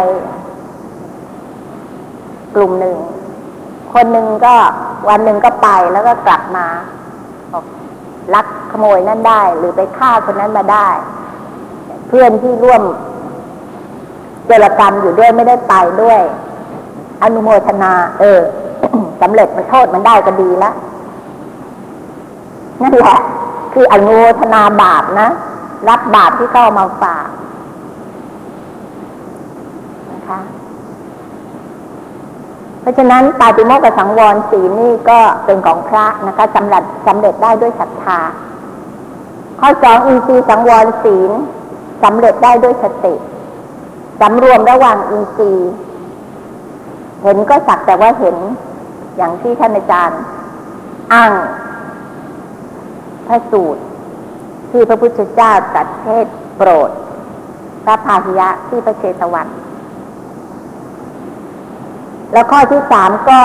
[2.54, 2.96] กลุ่มหนึ่ง
[3.92, 4.54] คนหนึ่งก็
[5.09, 6.66] วันหนึ่งก็ไปแล้วก็กลับมา
[8.34, 10.88] ลักขโมยนั่นได้ หรือไปฆ่าคนนั้นมาได้
[12.08, 12.82] เพื่อนที่ร่วม
[14.46, 16.20] เจรกรรมอยู่ด้วยไม่ได้ไปด้วย
[17.22, 18.40] อนุโมทนา เออ
[19.20, 20.74] สำเร็จมาโทษมันได้ก็ดีแล้ว
[22.82, 23.18] นั่นแหละ
[23.72, 25.28] คืออนุโมทนาบาปนะ
[25.88, 27.28] รับบาปที่เข้ามาฝาก
[30.11, 30.40] นะคะ
[32.88, 38.20] ราะฉะนั้นปาติโมกขสังวรศีลนี่ก็เป็นของพระนะคะสำเร็จสำเร็จได้ด้วยศรัทธา
[39.61, 41.31] ข้อสองอินทรีย์สังวรศีล
[42.03, 43.14] สำเร็จได้ด้วยสติ
[44.20, 45.70] สำรวมระหว่างอินทรีย์
[47.22, 48.37] เห็นก็สักแต่ว่าเห็น
[49.16, 50.20] อย่างที่ท่านอาจารย์
[51.12, 51.33] อ้าง
[53.27, 53.83] พระสูตร
[54.70, 56.90] ที่พระพุทธเจ้าตรัสเทศโปรด
[57.85, 59.48] พระพาหิยะที่พระเชตวัน
[62.32, 63.40] แล้วข้อที่สามก็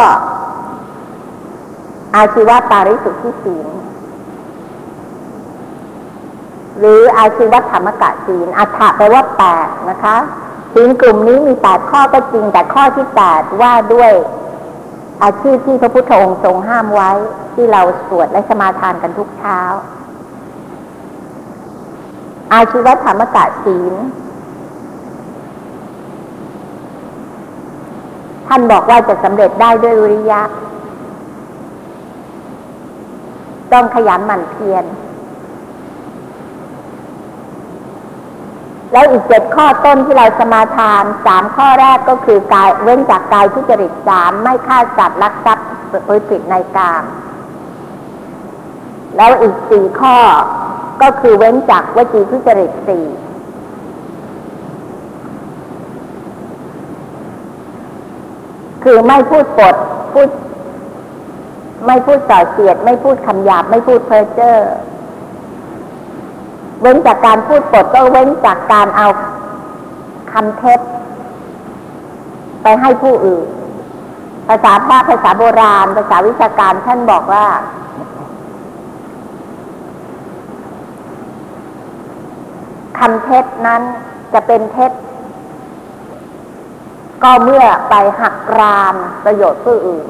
[2.16, 3.68] อาชีวะปาริสุทธิศีล
[6.80, 10.18] หรืออาชีวธรรมกะศีลอัฏฐะแปลว่าแปดนะคะ
[10.74, 14.12] ศีลกลุ่มนี้มีแปดข้อก็จริง แต่ข้อที่แปดว่าด้วย
[15.24, 17.12] อาชีพที่พระพุทธองค์ทรงห้ามไว้
[17.54, 19.60] ที่เราสวดและสมาทานกันทุกเช้า
[22.54, 23.94] อาชีวธรรมกะศีล
[28.48, 30.42] ท่านบอกว่าจะสำเร็จได้ด้วยวิริยะ
[33.72, 34.86] ต้องขยันหมั่นเพียร
[38.92, 47.04] แล้วอีกเจ็ดข้อต้นที่เราสมาทานสามข้อแรกก็คือกายเว้นจากกายทุจริตสามไม่ฆ่าสัตว์ลักทรัพย์ประพฤติในกาม
[49.18, 50.18] แล้วอีกสี่ข้อ
[51.02, 53.06] ก็คือเว้นจากวจีทุจริตสี่
[58.84, 59.76] คือไม่พูดปด
[60.14, 60.30] พูด
[61.86, 64.56] ไม่พูดส่อเสียด ไม่พูดคำหยาบ ไม่พูดเพ้อเจ้อ
[66.82, 69.08] เว้นจากการพูดปดก็เว้นจากการเอา
[70.32, 70.80] คำเท็จ
[72.64, 73.48] ไปให้ผู้อื่น
[74.48, 77.46] ภาษาพระภาษาโบราณ ภาษาวิชาการท่านบอกว่า
[83.00, 83.82] คำเท็จนั้น
[84.34, 84.92] จะเป็นเท็จ
[87.24, 88.96] ก็เมื่อไปหักราม
[89.26, 90.08] ประโยชน์ผู้อื่น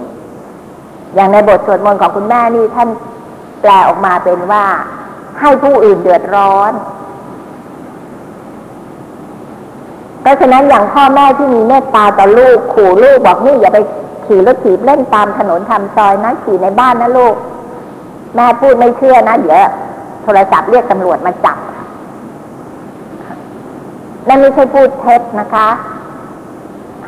[1.15, 2.89] อย่างในบทสวดมนต์ของคุณแม่นี่ท่าน
[3.61, 4.65] แปลออกมาเป็นว่า
[5.39, 6.71] ให้ผู้อื่นเดือดร้อน
[10.21, 13.79] เพราะฉะนั้นอย่างพ่อแม่ที่มีเมตตาต่อลูกขู่ลูกบอกนี่อย่าไป
[14.25, 17.35] ขี่รถถีบเล่นตามถนนทำซอยนะขี่ในบ้านนะลูก
[18.35, 19.57] แม่พูดไม่เชื่อนะเดี๋ยว
[20.23, 21.57] โทรศัพท์เรียกตำรวจมาจับ
[24.27, 25.67] นั่นไม่ใช่พูดเท็จนะคะ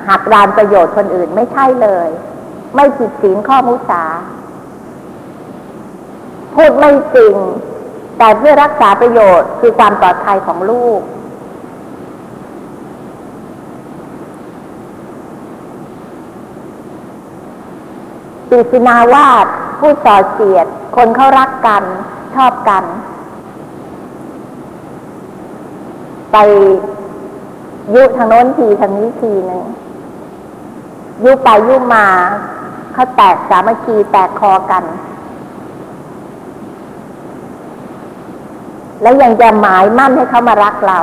[0.09, 2.07] หักรานประโยชน์คนอื่นไม่ใช่เลย
[2.75, 4.03] ไม่ผิดศีลข้อมุสา
[6.55, 7.35] พูดไม่จริง
[8.17, 11.01] แต่เพื่อรักษาประโยชน์คือความปลอดภัยของลูก
[18.49, 19.45] ปิสินาวาส
[19.79, 21.83] พูพูดส่อเสียด คนเขารักกัน
[22.35, 22.83] ชอบกัน
[26.31, 26.37] ไป
[27.93, 29.63] ยุทางโน้นทีทางนี้ทีหนึ่ง
[31.23, 32.05] ยุ่ไปยุ่มา
[32.93, 34.83] เขาแตกสามัคคีแตกคอกัน
[39.01, 40.99] แล้วยังจะหมายมั่นให้เขามารักเรา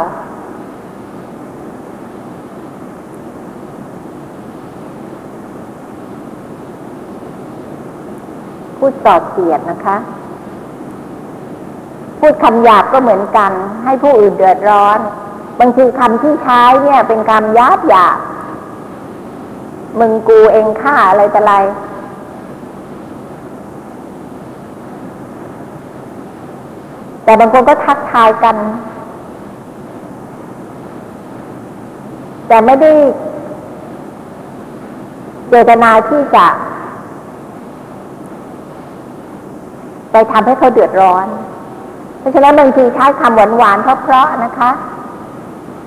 [8.78, 9.96] พูดสอเสียดนะคะ
[12.18, 13.52] พูดคำหยาบก็เหมือนกัน
[13.84, 14.98] ให้ผู้อื่นเดือดร้อน
[15.58, 18.18] บางทีคำที่ใช้เนี่ย เป็นคำหยาบหยาบ
[19.98, 21.54] มึงกูเองฆ่าอะไรแต่ไร
[27.24, 28.56] แต่บางคนก็ทักทายกัน
[32.48, 32.90] แต่ไม่ได้
[35.48, 36.46] เจตนาที่จะ
[40.12, 41.26] ไปทำให้เขาเดือดร้อน
[42.18, 44.70] เพราะฉะนั้นบางทีใช้คำหวานๆเพราะๆนะคะ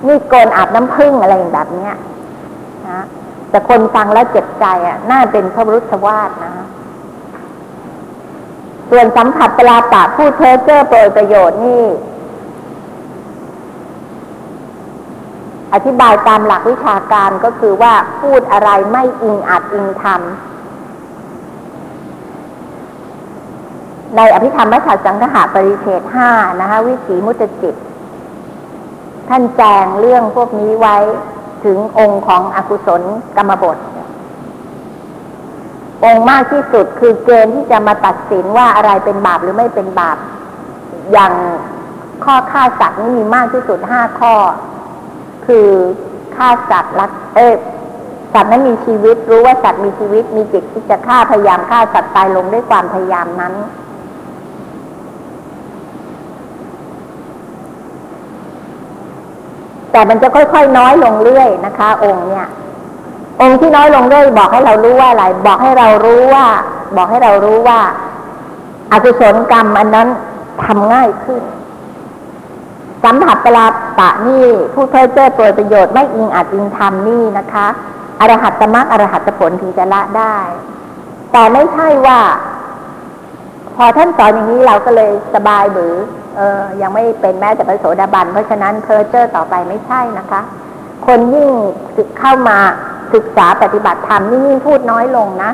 [0.06, 1.94] นี่โกนอาบน้ำผึ้งอะไรอย่างแบบเนี้ย
[3.50, 6.52] แต่คนฟังแล้วเจ็บใจอะ น่าเป็นพระรุษวาสนะ
[8.90, 11.84] ส่วนสัมผัสปลาปะพูดเพ้อเจ้อโปรยประโยชน์นี่
[15.74, 20.20] อธิบายตามหลักวิชาการก็คือว่าพูดอะไรไม่อิงอัดอิงธรรม
[24.16, 26.30] ในอภิธรรมมัชสังหะปริเฉดห้า
[26.60, 27.74] นะคะ วิถีมุตจิต
[29.28, 30.96] ท่านแจงเรื่องพวกนี้ไว้
[31.64, 33.02] ถึงองค์ของอกุศล
[33.36, 33.76] กรรมบท
[36.04, 40.18] องค์มากที่สุดคือเกณฑ์ที่จะมาตัดสินว่าอะไรเป็นบาปหรือไม่เป็นบาป
[41.12, 41.32] อย่าง
[42.24, 44.34] ข้อฆ่าสัตว์นี่มีมากที่สุดห้าข้อ
[45.46, 45.68] คือ
[46.36, 47.48] ฆ่าสัตว์รักเอ๊
[48.32, 53.54] สัตว์นั้นมีชีวิตรู้ว่าสัตว์มีชีวิตมีจิตที่จะฆ่าพยายามฆ่าสัตว์ตายลงด้วยความพยายามนั้น
[59.96, 62.46] แต่มันจะค่อยๆ น้อยลงเรื่อยนะคะ องค์เนี่ย
[63.40, 66.46] องค์ที่น้อยลงเรื่อยบอกให้เรารู้ว่าอะไร บอกให้เรารู้ว่า
[66.96, 67.80] บอกให้เรารู้ว่า
[68.92, 70.08] อากุศลกรรมอันนั้น
[70.64, 71.42] ทำง่ายขึ้น
[73.04, 73.66] สัมผัสปลา
[73.98, 77.66] ปะนี่ผู้เพ้อเจ้อโปรยประโยชน์ไม่อิงอาจอิงธรรมนี่นะคะ
[78.20, 80.36] อรหัตตมรรคอรหัตผลถึงจะละได้
[81.32, 82.20] แต่ไม่ใช่ว่า
[83.74, 85.94] พอท่านสอนอย่างนี้เราก็เลยสบายหรือ
[86.36, 90.40] เออยังไม่เป็นแม้แต่พระโสดาบัน เพราะฉะนั้นเพอเจอร์ต่อไปไม่ใช่นะคะ
[91.06, 91.48] คนยิ่ง
[92.18, 92.58] เข้ามา
[93.14, 95.50] ศึกษาปฏิบัติธรรมนี่ยิ่งพูดน้อยลงนะ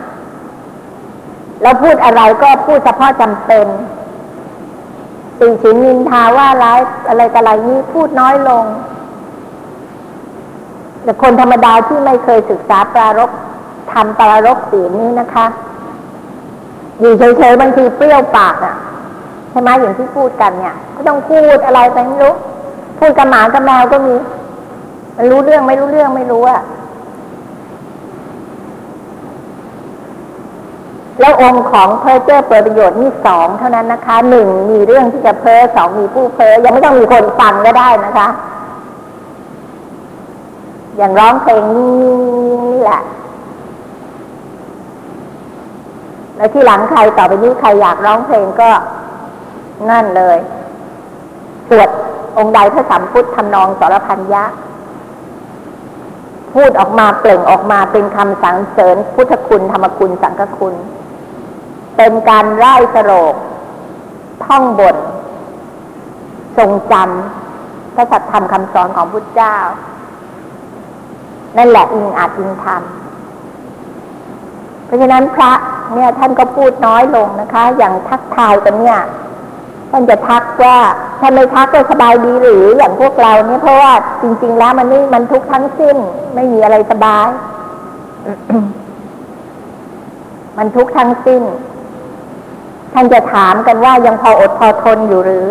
[1.62, 3.66] แล้วพูดอะไรก็พูดเฉพาะจำเป็น
[5.40, 8.64] ติฉินนินทาว่าร้ายอะไรต่อะไรนี้พูดน้อยลง
[11.02, 13.30] แต่คนธรรมดาที่ไม่เคยศึกษาปรารบ
[13.92, 15.46] ทำปรารบศีลนี้นะคะ
[17.00, 18.76] อยู่เฉยๆบางทีเปรี้ยวปากอะ่ะ
[19.52, 22.34] ใช่ไหมอย่างที่พูดกันเนี่ย ก็ต้องพูดอะไรไปไม่รู้
[23.00, 24.14] พูดกับหมากับแมวก็มี
[25.16, 26.62] มันรู้เรื่องไม่รู้เรื่องไม่รู้อะ
[31.20, 38.28] แล้วองค์ของเพอเจอร์เปิดประโยชน์นี่สองเท่านั้นนะคะหนึ่งมีเรื่องที่จะเพ้อสองมีผู้เพ้อยังไม่ต้องมีคนฟังก็ได้นะคะ
[40.96, 41.92] อย่างร้องเพลงนี่
[42.66, 43.02] นี่แหละ
[46.36, 48.70] แล้วที่หลังใครต่อไปนี้ใครอยากร้องเพลงก็
[49.90, 50.38] นั่นเลย
[51.68, 51.88] สวด
[52.38, 54.44] องค์ใดพระสัมพุทธทำนองสรพันยะ
[56.54, 60.74] พูดออกมาเปล่งออกมาเป็นคำสรรเสริญ พุทธคุณธรรมคุณสังฆคุณ
[61.96, 63.34] เป็นการไล่สโรก
[64.44, 64.96] ท่องบท
[66.58, 69.56] ทรงจำพระสัทธรรมคำสอนของพุทธเจ้า
[71.56, 72.82] นั่นแหละอิงอาจอิงธรรม
[74.84, 75.52] เพราะฉะนั้นพระ
[75.94, 78.98] เนี่ยท่านก็พูดน้อยลงนะคะ อย่างทักทายกันเนี่ย
[79.94, 80.78] ท่านจะทักว่า
[81.20, 85.96] ถ้าไม่ทักก็สบายดีหรืออย่างพวกเราเนี่ยเพราะว่าจริง ๆ แล้วมันนี่มันทุกข์ทั้งสิ้น
[86.34, 87.26] ไม่มีอะไรสบาย
[90.58, 91.42] มันทุกข์ทั้งสิ้น
[92.92, 95.48] ท่านจะถามกันว่ายังพออดพอทนอยู่หรือ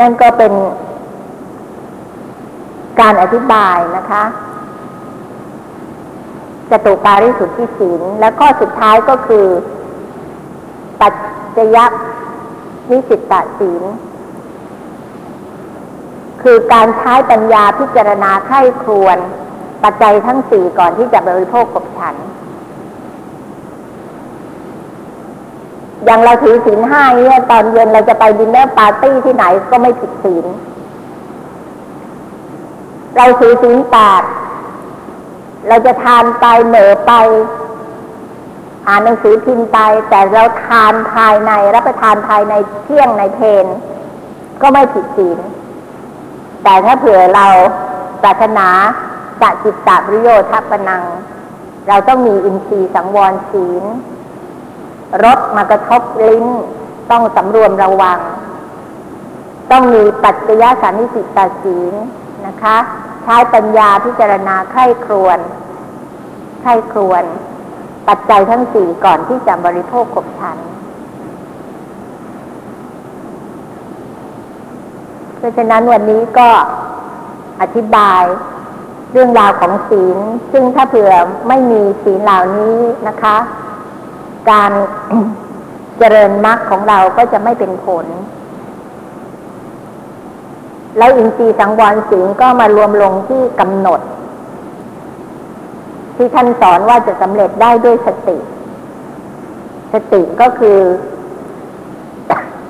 [0.00, 0.52] นั่นก็เป็น
[3.00, 4.22] การอธิบายนะคะ
[6.70, 9.46] จตุปาริสุทธิศีลและข้อสุดท้ายก็คือ
[11.00, 11.14] ปัจ
[11.56, 11.76] จย
[12.90, 13.82] นิสิตตศีล
[16.42, 19.18] คือการใช้ปัญญาพิจารณาไข้ครวน
[19.82, 22.16] ปัจจัยทั้งสี่ก่อนที่จะบริโภคกบฉัน
[26.04, 30.46] อย่างเราถือศีลห้าเนี่ยตอนเย็นเราจะไป dinner party ที่ไหนก็ไม่ผิดศีล
[33.16, 34.22] เราถือศีลแปด
[35.68, 37.12] เราจะทานไปเหม่อไป
[38.88, 39.78] อ่านหนังสือพิมพ์ไป
[40.10, 43.66] แต่เราทานภายในรับประทานภายในเที่ยงในเพล
[44.62, 45.38] ก็ไม่ผิดศีล
[46.62, 47.46] แต่ถ้าเผื่อเรา
[48.22, 48.68] ปรารถนา
[49.40, 51.02] สัจิตตปริโยทัปนัง
[51.88, 53.84] เราต้องมีอินทรีย์สังวรศีล
[55.24, 56.46] รสมากระทบลิ้น
[57.10, 58.18] ต้องสำรวมระวัง
[59.70, 61.94] ต้องมีปัจจยสานิสิตาศีล
[62.46, 62.76] นะคะ
[63.24, 65.38] ใช้ปัญญาพิจารณาไข้ครวน
[66.62, 67.24] ไข้ครวน
[68.08, 70.58] ปัจจัยทั้งสี่ก่อนที่จะบริโภคขบฉัน
[75.36, 76.48] เพราะฉะนั้นวันนี้ก็
[77.60, 78.22] อธิบาย
[79.12, 80.18] เรื่องราวของศีล
[80.52, 81.12] ซึ่งถ้าเผื่อ
[81.48, 82.76] ไม่มีศีลเหล่านี้
[83.08, 83.36] นะคะ
[84.50, 84.70] การ
[85.98, 88.06] เจริญมรรคของเราก็จะไม่เป็นผล
[90.98, 94.00] แล้วอินทรีย์สังวรศีลก็มารวมลงที่กำหนด
[96.16, 98.36] ที่ท่านสอนว่าจะสำเร็จได้ด้วยสติ
[99.92, 100.78] สติก็คือ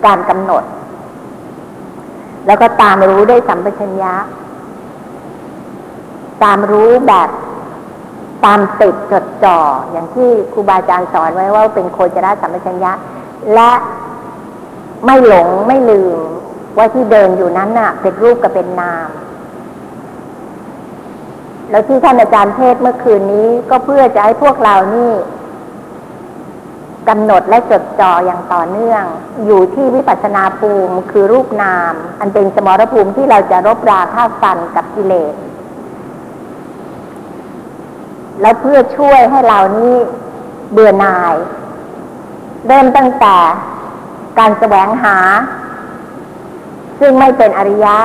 [0.05, 0.65] การกำหนด
[2.47, 4.15] แล้วก็ตามรู้ด้วยสัมปชัญญะ
[6.43, 7.29] ตามรู้แบบ
[8.45, 9.59] ตามติดจดจ่อ
[9.91, 12.93] อย่างที่ครูบาอาจารย์สอนไว้ว่าเป็นโคจรสัมปชัญญะ
[13.55, 13.71] และ
[15.07, 16.19] ไม่หลงไม่ลืม
[16.77, 19.09] ว่าที่เดินอยู่นั้นน่ะ เป็นรูปกับเป็นนาม
[21.71, 25.13] แล้วที่ท่านอาจารย์เทศเมื่อคืนนี้ก็เพื่อจะให้พวกเรานี่
[27.09, 29.05] กำหนดและจดจ่ออย่างต่อเนื่อง
[29.47, 35.35] อยู่ที่วิปัสสนาภูมิคือรูปนาม อันเป็นสมรภูมิที่เราจะรบราฆ่าฟันกับกิเลส
[38.41, 39.97] แล้วเพื่อช่วยให้เรานี่
[40.73, 41.35] เบื่อหน่าย
[42.67, 43.37] เริ่มตั้งแต่
[44.39, 45.17] การแสวงหา
[47.07, 47.97] ซึ่งไม่เป็นอริยะ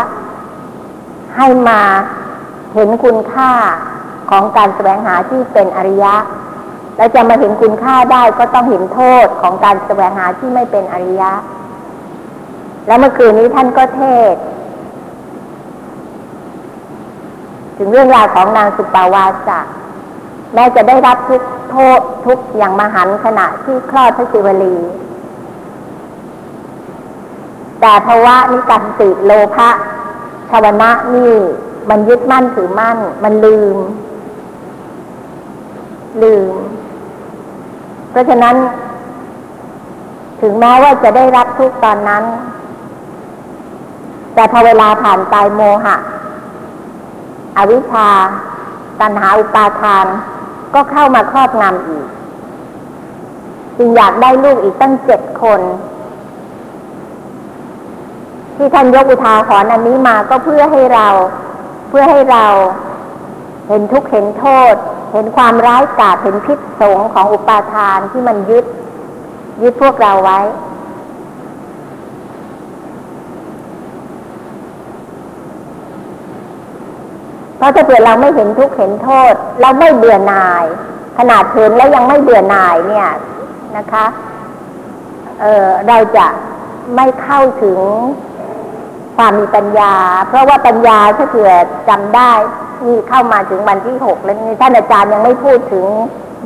[1.37, 1.81] ให้มา
[2.75, 3.51] เห็นคุณค่า
[4.29, 6.13] ของการแสวงหาที่เป็นอริยะ
[6.97, 11.31] แล้วจะมาเห็นคุณค่าได้ก็ต้องเห็นโทษของการแสวงหาที่ไม่เป็นอริยะ
[12.87, 14.01] แล้วเมื่อคืนนี้ท่านก็เท
[14.33, 14.35] ศ
[17.77, 19.59] ถึงเรื่องราวของนางสุปาวาสะ
[20.53, 24.77] แม้จะได้รับทุกโทษทุกอย่างมหันขณะที่คลอดพระศิวลี
[27.81, 29.69] แต่ภาวะนิการติโลภะ
[30.49, 31.33] ชาวนะนี่
[31.89, 33.77] มันยึดมั่นถือมั่น มันลืม
[36.23, 36.53] ลืม
[38.09, 38.55] เพราะฉะนั้น
[40.41, 42.23] ถึงแม้ว่าจะได้รับทุกตอนนั้น
[44.33, 45.95] แต่พอเวลาผ่านไปโมหะ
[47.57, 48.09] อวิชชา
[48.99, 50.05] ตัณหาอุปาทาน
[50.73, 52.07] ก็เข้ามาครอบงำอีก
[53.77, 55.61] จึงอยากได้ลูกอีกตั้งเจ็ดคน
[58.61, 61.07] ที่ท่านยกอุทาหรณ์อันนี้มาก็เพื่อให้เรา
[61.89, 62.45] เพื่อให้เรา
[63.67, 64.73] เห็นทุกข์เห็นโทษ
[65.13, 68.65] เห็นความร้ายกาจเห็นพิษสงของอุปาทานที่มันยึด
[69.61, 70.39] ยึดพวกเราไว้
[77.57, 80.65] เพราะถ้าเกิดเราไม่เห็นทุกข์เห็นโทษ เราไม่เบื่อหน่าย
[81.17, 83.09] ขนาดเห็นแล้วยังไม่เบื่อหน่ายเนี่ย
[83.77, 84.05] นะคะ
[85.41, 86.27] เออเราจะ
[86.95, 87.79] ไม่เข้าถึง
[89.19, 89.93] ความมีปัญญา
[90.27, 91.51] เพราะว่าปัญญาถ้าเผื่อ
[91.89, 92.31] จำได้
[92.85, 95.85] นี่เข้ามาถึงวันที่หกแล้วนี่ท่านอาจารย์ยังไม่พูดถึง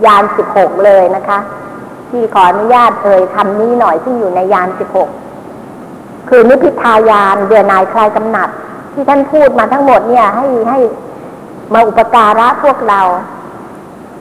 [0.05, 1.39] ยานสิบหกเลยนะคะ
[2.09, 5.09] ที่ขออนุญาตเอ่ยคำนี้หน่อยที่อยู่ในยานสิบหก
[6.30, 8.49] คือนิพิทายานเบื่อนายคลายกำหนัด
[8.93, 10.80] ที่ท่านพูดมาทั้งหมดเนี่ย ให้ให้
[11.74, 13.01] มาอุปการะพวกเรา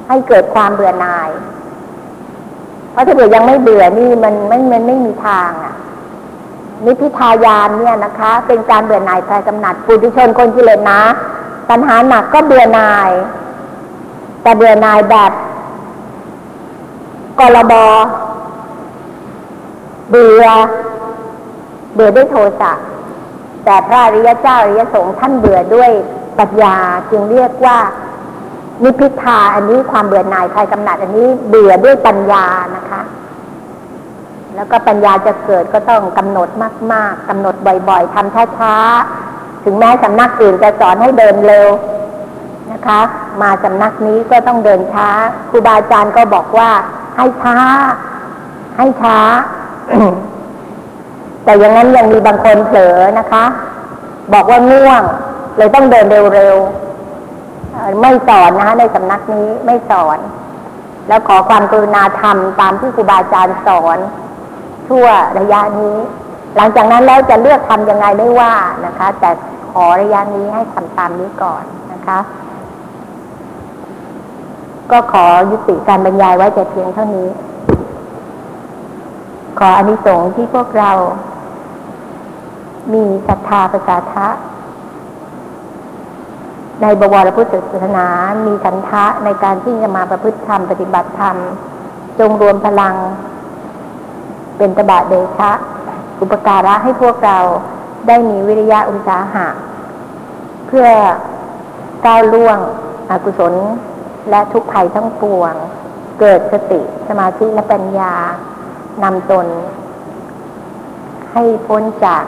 [0.09, 1.30] ให้เกิดความเบื่อหน่าย
[2.92, 5.72] เพราะถ้าเบื่อยังไม่เบื่อนี่มันไม่มันไม่มีทางอะ
[6.87, 11.03] นิพพิทายานเนี่ยนะคะ เป็นการเบื่อหน่ายคลายกำหนัดปุถุชนคนกิเลสนะ
[11.70, 13.11] ปัญหาหนักก็เบื่อหน่าย
[14.43, 15.33] แต่เบื่อหน่ายแบบ
[17.39, 17.74] กลบ
[20.11, 20.45] เบื่อ
[21.95, 22.72] เบื่อด้วยโทสะ
[23.64, 25.91] แต่พระอริยเจ้าอริยสงฆ์ท่านเบื่อด้วย
[26.39, 26.76] ปัญญา
[27.11, 27.78] จึงเรียกว่า
[28.85, 32.45] นิพพิทาอันนี้ความเบื่อหน่ายคลายกำหนัดอันนี้เบื่อด้วยปัญญา
[32.76, 33.01] นะคะ
[34.57, 36.48] แล้วก็ปัญญาจะเกิดก็ต้องกำหนด
[36.92, 37.55] มาก ๆกำหนด
[37.88, 41.68] บ่อยๆทำช้าๆ ถึงแม้สำนักอื่นจะสอนให้เดินเร็ว
[42.72, 43.00] นะคะ
[43.42, 45.09] มาสำนักนี้ก็ต้องเดินช้า
[45.50, 46.70] ครูบาอาจารย์ก็บอกว่า
[47.16, 47.57] ให้ช้า
[48.76, 49.18] ให้ช้า
[51.44, 53.44] แต่อย่างนั้นยังมีบางคนเผลอนะคะ
[54.34, 55.03] บอกว่าง่วง
[55.57, 60.18] เลยต้องเดินเร็วๆไม่สอนนะคะ ในสำนักนี้ไม่สอน
[61.09, 63.98] แล้วขอความกรุณาธรรมตามที่ครูบาอาจารย์สอน
[64.93, 65.97] ชั่วระยะนี้
[66.57, 68.55] หลังจากนั้นแล้วจะเลือกทำยังไงไม่ว่า
[68.86, 69.30] นะคะ แต่
[69.72, 71.62] ขอระยะนี้ให้ทำตามนี้ก่อน
[71.93, 72.18] นะคะ
[74.90, 77.28] ก็ขอยุติการบรรยายไว้แต่เพียงเท่านี้
[79.59, 80.93] ขออนิสงส์ที่พวกเรา
[82.93, 84.28] มีศรัทธาประสาทะ
[86.82, 88.09] ในบวรพุทธศาสนา
[88.47, 91.36] มีฉันทะในการที่จะมาประพฤติธรรมปฏิบัติธรรม
[92.18, 92.95] จงรวมพลัง
[94.62, 95.52] เป็นตบะเดชะ
[96.20, 97.38] อุปการะให้พวกเรา
[98.06, 99.46] ได้มีวิริยะอุตสาหะ
[100.66, 100.86] เพื่อ
[102.06, 102.58] ก้าวล่วง
[103.10, 103.54] อกุศล
[104.30, 105.54] และทุกภัยทั้งปวง
[106.20, 108.14] เกิดสติสมาธิและปัญญา
[109.02, 109.46] นำตน
[111.32, 112.24] ให้พ้นจาก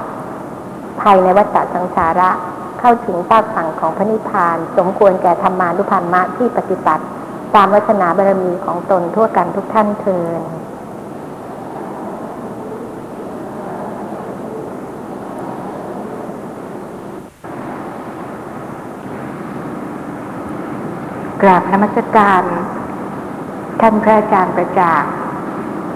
[1.00, 2.30] ภัยในวัฏสังสาระ
[2.80, 7.04] เข้าถึงภาคฝั่งของพระนิพพาน สมควรแก่ธรรมานุพันมะที่ปฏิบัติ
[7.54, 10.42] ตามวัฒนาบารมีของตนทั่วกันทุกท่านเทิน
[21.44, 22.42] กราบนมัสการ
[23.80, 25.12] ท่านพระอาจารย์ประจักษ์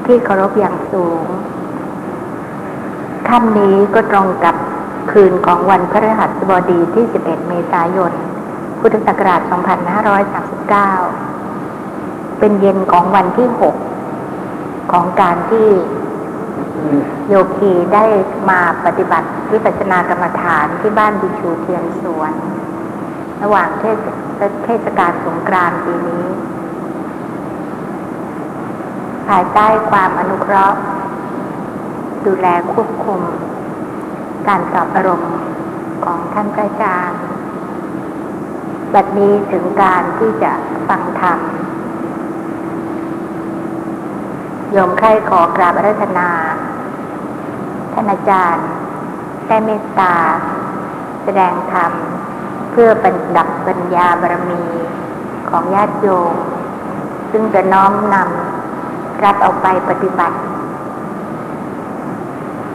[0.06, 1.24] ที่เคารพอย่างสูง
[3.28, 4.56] ค่ำนี้ก็ตรงกับ
[5.12, 8.12] คืนของวันพฤหัสบดีที่ 11 เมษายน
[8.80, 9.40] พุทธศักราช
[11.10, 13.48] 2539 เป็นเย็นของวันที่
[14.20, 15.68] 6 ของการที่
[17.28, 18.04] โยคีได้
[18.50, 22.34] มาปฏิบัติวิปัสสนากรรมฐานที่บ้านบิชูเทียนสวน
[23.42, 23.98] ระหว่างเทศ
[24.64, 26.24] เทศกาลสงกรานต์ปีนี้
[29.28, 30.78] ภายใต้ความอนุเคราะห์
[32.26, 33.20] ดูแลควบคุม
[34.48, 35.34] การสอบอารมณ์
[36.04, 37.20] ของท่านพระอาจารย์
[38.94, 40.52] บัดนี้ถึงการที่จะ
[40.88, 41.38] ฟังธรรม
[44.72, 46.30] โยมใครขอกราบอารัธนา
[47.92, 48.66] ท่านอาจารย์
[49.46, 50.14] ได้เมตตา
[51.24, 51.92] แสดงธรรม
[52.80, 54.62] พื่อเป็นดับปัญญาบารมี
[55.50, 56.34] ของญาติโยม
[57.30, 60.36] ซึ่งจะน้อมนำรับเอาไปปฏิบัติ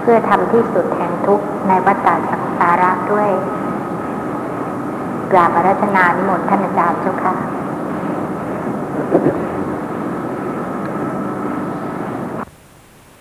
[0.02, 3.30] เพื่อทำที่สุดแห่งทุกข์ในวัฏฏสังสาระด้วย
[5.32, 7.34] กราบอารัธนานิมนต์ท่านอาจารย์เจ้าค่ะ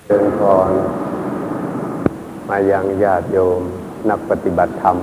[0.07, 0.71] เชิญพร
[2.49, 3.61] มายังญาติโยม
[4.11, 4.99] นักปฏิบัติธรรม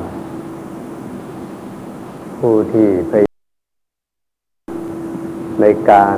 [2.46, 3.24] ผู้ที่พย
[5.62, 6.18] ในการ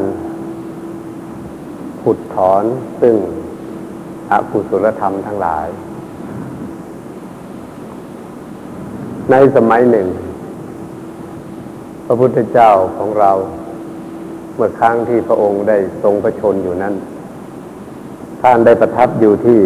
[2.02, 2.64] ขุดถอน
[3.02, 3.16] ซึ่ง
[4.32, 5.68] อกุศลธรรมทั้งหลาย
[9.32, 10.08] ในสมัยหนึ่ง
[12.06, 13.32] พระพุทธเจ้าของเรา
[14.56, 16.94] เมื่อครั้งที่พระองค์ได้ทรงพระชนอยู่นั้น
[18.42, 19.60] ท่านได้ประทับอยู่ที่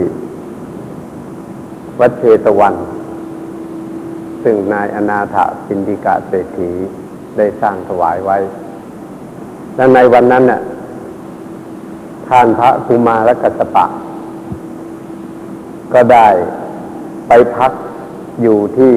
[2.00, 2.76] วัดเชตวัน
[4.44, 5.38] ซึ่งนายอนาถ
[5.68, 6.70] ปินดิกาเศรษฐี
[7.38, 8.38] ได้สร้างถวายไว้
[9.76, 10.62] และในวันนั้นน่ะ
[12.28, 13.86] ท่านพระกุมารกัสปะ
[15.94, 16.28] ก็ได้
[17.28, 17.72] ไปพัก
[18.42, 18.94] อยู่ที่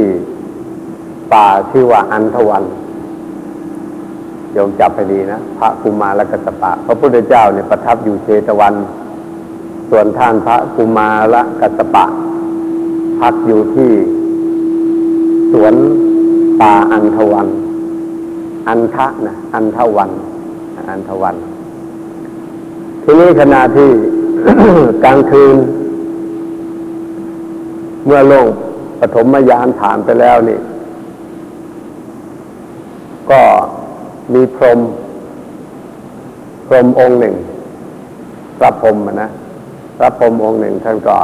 [1.33, 2.65] ป่าชื่อว่าอันทวัน
[4.53, 8.75] โยมจับให้ดีนะ พระกุมารกัสปะ พระพุทธเจ้าเนี่ยประทับอยู่เชตวัน
[9.91, 12.05] ส่วนท่านพระกุมารกัสปะ
[13.21, 13.91] พักอยู่ที่
[15.53, 15.75] สวน
[16.61, 17.49] ป่าอันทวัน
[18.69, 20.11] อันทะนะอันทวัน
[20.91, 21.37] อันทวัน
[23.03, 23.91] ทีนี้ขณะที่
[25.05, 25.57] กลางคืน
[28.07, 28.51] เมื่อโลก
[29.01, 30.59] ปฐมยานผ่านไปแล้วนี่
[33.31, 33.43] ก็
[34.35, 34.81] มีพรหม
[36.67, 37.35] พรหมองค์หนึ่ง
[38.59, 39.29] พระพรหมนะ
[39.99, 41.17] พระพรหมองค์หนึ่งท่านก็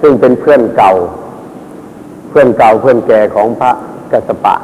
[0.00, 0.92] ซึ่งเป็นเพื่อนเก่า
[2.28, 3.72] เพื่อนเก่าเพื่อนแก่ของพระ
[4.12, 4.54] กัสสปะ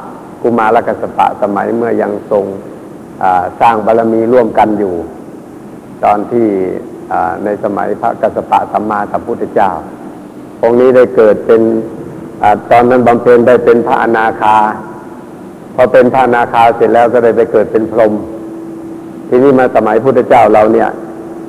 [0.41, 2.45] กุมารกัสสปะสมัยเมื่อยังทรง
[3.61, 4.95] สร้างบารมีร่วมกันอยู่
[6.03, 6.47] ตอนที่
[7.43, 9.71] ในสมัยพระกัสสปะสัมมาสัมพุทธเจ้า
[10.61, 11.61] องค์นี้ได้เกิดเป็น
[12.43, 14.57] อตอนนั้นบำเพ็ญได้เป็นพระอนาคา
[15.75, 18.13] พอเป็นพระอนาคาเสร็จแล้วก็ได้ไปเกิดเป็นพรหม
[19.29, 20.89] ทีนี้มาสมัยพุทธเจ้าเราเนี่ย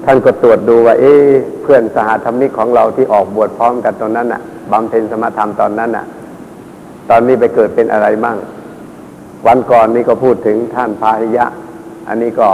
[0.05, 1.12] ท่านก็ตรวจดูว่า เอ๊
[1.62, 4.40] เพื่อนสหธรรมิกของเราที่ออกบวชพร้อมกันตอนนั้นน่ะ
[4.72, 6.05] บำเพ็ญสมธรรมตอนนั้นน่ะ
[7.11, 8.38] ตอนนี้ไปเกิดเป็นอะไรมั่ง
[9.46, 11.46] วันก่อนนี่ก็พูดถึงท่านพาหิยะ
[12.09, 12.48] อันนี้ก็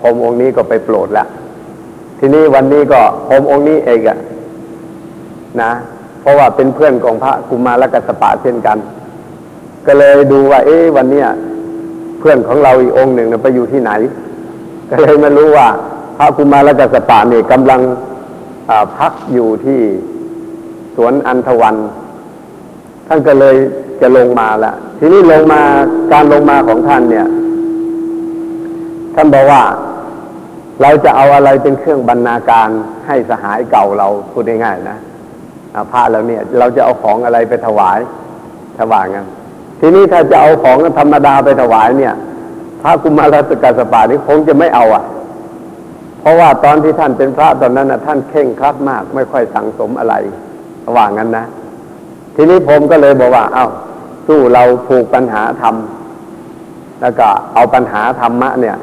[0.00, 1.24] พรมองค์นี้ก็ไปโปรดละ
[2.18, 4.18] ทีนี้วันนี้ก็พรมองค์นี้เองอะ
[5.62, 5.72] นะ
[6.20, 8.78] เพราะว่าเป็นเพื่อนของพระกุมารกัสสปะเช่นกัน
[9.86, 11.28] ก็เลยดูว่า เอ๊ะวันเนี้ย
[12.18, 13.90] เพื่อนของเราอีกองค์หนึ่งนะไปอยู่ที่ไหน
[14.90, 15.68] ก็เลยมารู้ว่า
[16.18, 17.80] พระกุมารกัสสปะนี่กำลัง
[18.98, 19.80] พักอยู่ที่
[20.96, 21.76] สวนอันทวัน
[23.06, 23.56] ท่านก็เลย
[24.00, 25.60] จะลงมาละทีนี้ลงมา
[26.12, 27.26] การลงมาของท่านเนี่ย
[29.14, 29.62] ท่านบอกว่า
[30.82, 32.68] เราจะเอาอะไรเป็นเครื่องบรรณาการ
[33.06, 34.98] ให้สหายเก่าเราพูดง่ายๆนะ
[35.90, 37.98] พระเราเนี่ย เราจะเอาของอะไรไปถวาย
[38.78, 39.26] ถวายกัน
[39.80, 42.14] ทีนี้ถ้าจะเอาของธรรมดาไปถวายเนี่ย
[42.82, 45.04] พระกุมารสกัสปานี่คงจะไม่เอาอะ
[46.20, 50.14] เพราะว่าตอนที่ท่านเป็นพระตอนนั้นนะท่านเข่งครัดมาก ไม่ค่อยสั่งสมอะไร
[50.86, 51.44] ระหว่างนั้นนะ
[52.36, 53.66] ทีนี้ผมก็เลยบอกว่า เอา้า
[54.26, 55.74] สู้เราผูกปัญหาธรรม
[57.00, 58.76] แล้วก็เอาปัญหาธรรมะเนี่ย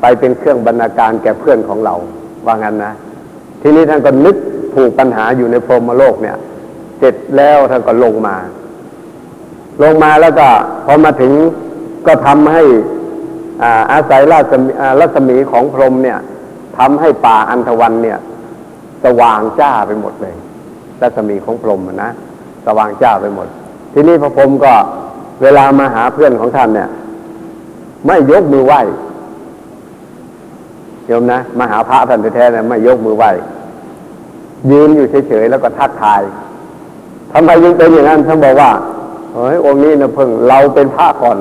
[0.00, 1.94] ไปเป็นเครื่องบรรณาการแก่เพื่อนของเรา
[2.46, 2.92] ว่างั้นนะ
[3.62, 4.36] ทีนี้ท่านก็นึก
[4.74, 6.36] ผูกปัญหาอยู่ในพรหมโลกเนี่ย
[6.98, 8.36] เสร็จแล้วท่านก็ลงมา
[9.82, 10.46] ลงมาแล้วก็
[10.84, 11.32] พอมาถึง
[12.06, 12.62] ก็ทำให้
[13.62, 16.18] อาอาศัยราศมีอ่ารัศมีของพรหมเนี่ย
[16.78, 18.18] ทำให้ป่าอันธวันเนี่ย
[19.04, 20.34] สว่างจ้าไปหมดเลย
[21.02, 22.10] รัศมีของพรหมนะ
[22.66, 23.48] สว่างจ้าไปหมด
[23.92, 24.72] ทีนี้พระพรหมก็
[25.42, 26.88] เวลามาหาเพื่อนของท่านเนี่ย
[28.06, 28.80] ไม่ยกมือไหว้
[31.06, 33.30] โยมนะมาหาพระท่านแท้ๆเนี่ยไม่ยกมือไหว้
[34.70, 36.22] ยืนอยู่เฉยๆแล้วก็ทักทาย
[37.32, 38.70] ทำไมยังเป็นอย่างนั้นท่านบอกว่า
[39.32, 41.36] เฮ้ยองค์นี้นะเพิ่งเราเป็นพระก่อน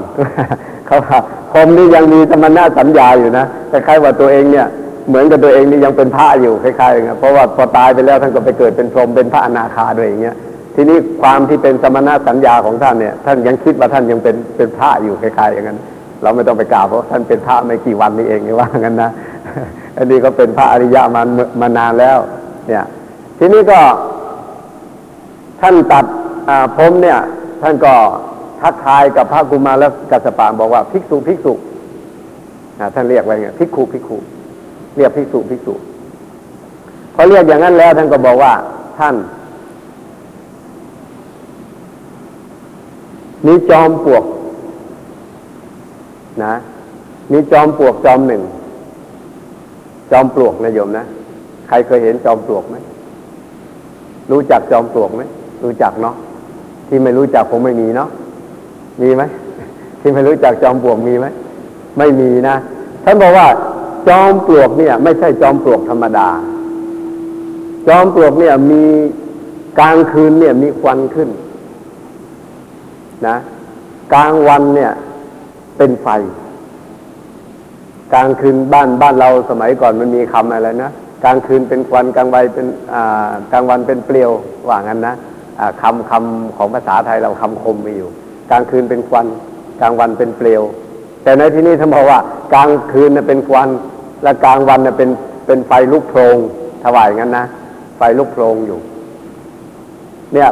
[0.88, 1.18] เขาว่า
[1.52, 4.68] พรหมนี่ยังมีธรรมนาสัญญาอยู่นะคล้ายๆว่าตัวเองเนี่ย
[5.08, 10.36] เหมือนกับตัวเองนี่ยังเป็นพระอยู่คล้ายๆอย่างเงี้ยเพราะว่าพอตายไปแล้วท่านก็ไปเกิดเป็นพรหมเป็นพระอนาคาด้วยอย่างเงี้ย
[10.76, 15.80] ทีนี้ความที่เป็นสมณะสัญญาของท่านเนี่ย ท่านยังคิดว่าท่านยังเป็นเป็นพระอยู่คล้ายๆอย่างนั้น
[16.22, 19.12] เราไม่ต้องไปกล่าวเพราะท่านเป็นพระไม่กี่วันนี้เองนี่ว่างั้นนะ
[19.98, 21.28] อันนี้ก็เป็นพระอริยะมาน
[21.62, 22.18] มานานแล้ว
[22.68, 22.86] เนี่ย
[23.40, 23.80] ทีนี้ก็
[25.62, 26.06] ท่านตัด
[26.78, 27.20] ผมเนี่ย
[27.62, 27.94] ท่านก็
[28.62, 31.54] ทักทายกับพระกุมารและกัสสปะบอกว่าภิกษุภิกษุ
[32.96, 34.18] ท่านเรียกไว้ไงภิกขุภิกขุ
[34.98, 35.74] เรียกภิกษุภิกษุ
[37.16, 38.54] พอเรียกอย่างนั้นแล้ว ท่านก็บอกว่า
[39.00, 39.16] ท่าน
[43.46, 44.24] มีจอมปลวก
[46.44, 46.54] นะ
[47.32, 48.42] มีจอมปลวกจอมหนึ่ง
[50.12, 51.06] จอมปลวกนะโยมนะ
[51.68, 52.76] ใครเคยเห็นจอมปลวกไหม
[54.32, 55.22] รู้จักจอมปลวกไหม
[55.64, 56.16] รู้จักเนาะ
[56.88, 58.10] ที่ไม่รู้จักคงไม่มีเนาะ
[59.02, 59.24] มีไหม
[60.02, 61.28] ที่ไม่รู้จักจอมปลวกมีไหม
[61.98, 62.56] ไม่มีนะ
[63.04, 63.48] ท่านบอกว่า
[64.08, 66.28] จอมปลวกเนี่ย ไม่ใช่จอมปลวกธรรมดา
[67.88, 68.84] จอมปลวกเนี่ย มี
[69.80, 71.30] กลางคืนเนี่ยมีควันขึ้น
[73.30, 73.36] นะ
[74.14, 74.92] กลางวันเนี่ย
[75.78, 76.08] เป็นไฟ
[78.14, 80.92] กลางคืนบ้านบ้านเราสมัยก่อนมันมีคำอะไรนะ
[81.24, 82.68] กลางคืนเป็นควันกลางวันเป็น
[83.52, 84.32] กลางวันเป็นเปลว
[84.68, 85.16] ว่างั้นนะ
[85.82, 88.10] คำคำของภาษาไทยเราคำคมมีอยู่
[88.50, 89.28] กลางคืนเป็นควัน
[89.82, 90.62] กลางวันเป็นเปลว
[91.24, 92.20] แต่ในที่นี้ท่านบอกว่า
[92.54, 93.70] กลางคืนน่ะเป็นควัน
[94.24, 95.10] และกลางวันน่ะเป็น
[95.46, 96.38] เป็นไฟลุกโพลง
[96.84, 97.46] ถวายงั้นนะ
[97.98, 98.80] ไฟลุกโพลงอยู่
[100.34, 100.50] เนี่ย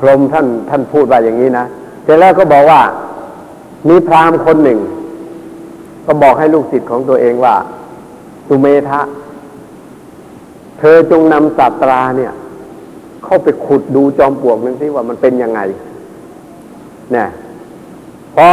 [0.00, 1.64] พรมท่านท่านพูดว่าอย่างนี้นะ
[2.04, 2.80] เสร็จแล้วก็บอกว่า
[3.88, 4.78] มีพราหมณ์คนหนึ่ง
[6.06, 7.54] ก็บอกให้ลูกศิษย์ของตัวเองว่า
[8.48, 9.00] สุเมธะ
[10.78, 12.32] เธอจงนำศาสตราเนี่ย
[13.24, 15.60] เข้าไปขุดดูจอมปลวกนั้นสิว่ามันเป็นยังไง
[17.12, 17.28] เนี่ย
[18.36, 18.48] พอ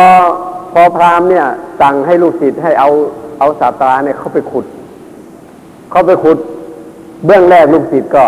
[0.73, 1.45] พอพราหมณ์เนี่ย
[1.81, 2.89] สั่งให้ลูกศิษย์ให้เอา
[3.39, 4.65] เอาศาสตราเนี่ยเข้าไปขุด
[5.91, 6.37] เข้าไปขุด
[7.25, 8.23] เบื้องแรกลูกศิษย์ก็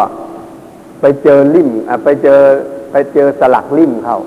[1.05, 2.39] ไปเจอลิ่มอะไปเจอ
[2.91, 4.19] ไปเจอสลักลิ่มเข้า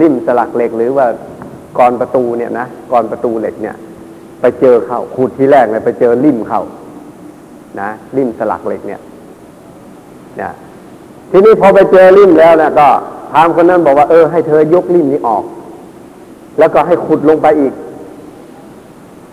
[0.00, 1.06] ลิ่มสลักเหล็กหรือว่า
[1.78, 3.76] กรอนประตูเนี่ยนะกรอนประตูเหล็กเนี่ย
[4.40, 6.62] ไปเจอเข้าขุดที่แรกเลยไปเจอลิ่มเข้า
[7.80, 9.00] นะลิ่มสลักเหล็กเนี่ย
[10.36, 10.52] เนี่ย
[11.30, 12.88] ทีนี้พอไปเจอลิ่มแล้วนะก็
[13.32, 15.44] พามคนนั้นบอกว่าเออให้เธอยกลิ่มนี้ออก
[16.58, 17.72] แล้วก็ให้ขุดลงไปอีก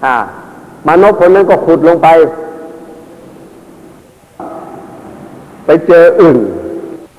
[0.06, 0.16] อ่า
[0.88, 2.08] มานพคนนั้นก็ขุดลงไป
[5.66, 6.38] ไปเจออึ่ง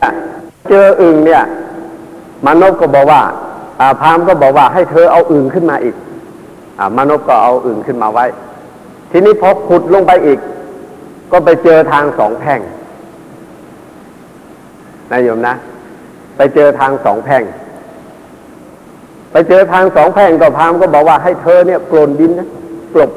[0.03, 0.11] อะ
[0.69, 1.43] เจออึ่งเนี่ย
[2.45, 3.21] มานพก็บอกว่า
[3.81, 5.95] อาพราหมณ์ก็บอกว่าให้เธอเอาอึ่งขึ้นมาอีก
[6.79, 8.25] อามานพก็เอาอึ่งขึ้นมาไว้
[9.11, 10.39] ทีนี้พอขุดลงไปอีก
[11.33, 12.61] ก็ไปเจอทางสองแพ่ง
[15.11, 15.55] นายโยมนะ
[16.37, 17.43] ไปเจอทางสองแพ่ง
[19.33, 22.49] ไปเจอทางสองแพ่งก็พราหมณ์ก็บอกว่าให้เธอเนี่ยกลนดินนะ
[22.95, 23.11] กลบ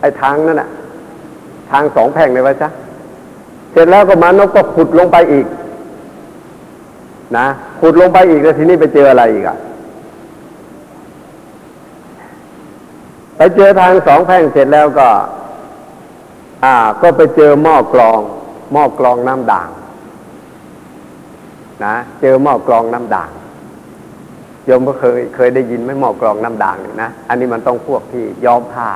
[0.00, 0.68] ไอ้ทางนั่นน่ะ
[1.70, 2.68] ทางสองแพ่งเลยไว้ซะ
[3.74, 5.46] เสร็จแล้วก็มานพก็ขุดลงไปอีก
[7.38, 7.46] นะ
[7.80, 9.58] ขุดลงไปอีกแล้วทีนี้ไปเจออะไรอีกอะ
[13.36, 15.08] ไปเจอทางสองแพ่งเสร็จแล้วก็
[16.64, 18.20] อ่า ก็ไปเจอหม้อกรอง
[18.72, 19.68] หม้อกรองน้ำด่าง
[21.84, 23.30] นะเจอหม้อกรองน้ำด่าง
[24.66, 28.88] โยมก็เคยเคยได้ยินไหมหม้อกรองน้ำด่างนี่นะอันนี้มันต้องพวกที่ย้อมผ้า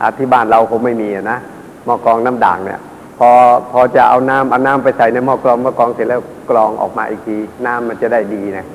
[0.00, 1.38] อ่าที่บ้านเราคงไม่มีนะ
[1.84, 2.80] หม้อกรองน้ำด่างเนี่ย
[3.18, 3.30] พอ
[3.70, 7.36] พอจะเอาน้ำเอาน้ำไปใส่ในหม้อกรองหม้อกรองเสร็จแล้วกรองออกมาอีกที
[7.66, 8.66] น้ำมันจะได้ดีนะ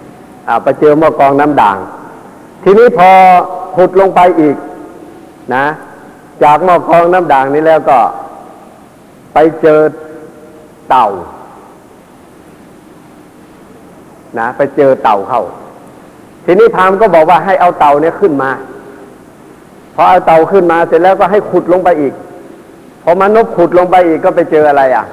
[0.48, 1.78] อ่าไปเจอหม้อกรองน้ำด่าง
[2.64, 3.10] ทีนี้พอ
[3.76, 4.56] ขุดลงไปอีก
[5.56, 5.66] นะ
[6.44, 7.98] จากหม้อกรองน้ำด่างนี้แล้วก็
[9.34, 9.80] ไปเจอ
[10.90, 11.08] เต่า
[14.40, 15.42] นะ ไปเจอเต่าเข้า
[16.46, 18.52] ทีนี้พราหมณ์ก็บอกว่าให้เอาเต่าเนี่ยขึ้นมา
[19.96, 22.14] พอเอาเต่าขึ้นมาเสร็จแล้วก็ให้ขุดลงไปอีก
[23.04, 25.06] พอมนุษย์ขุดลงไปอีกก็ไปเจออะไรอะ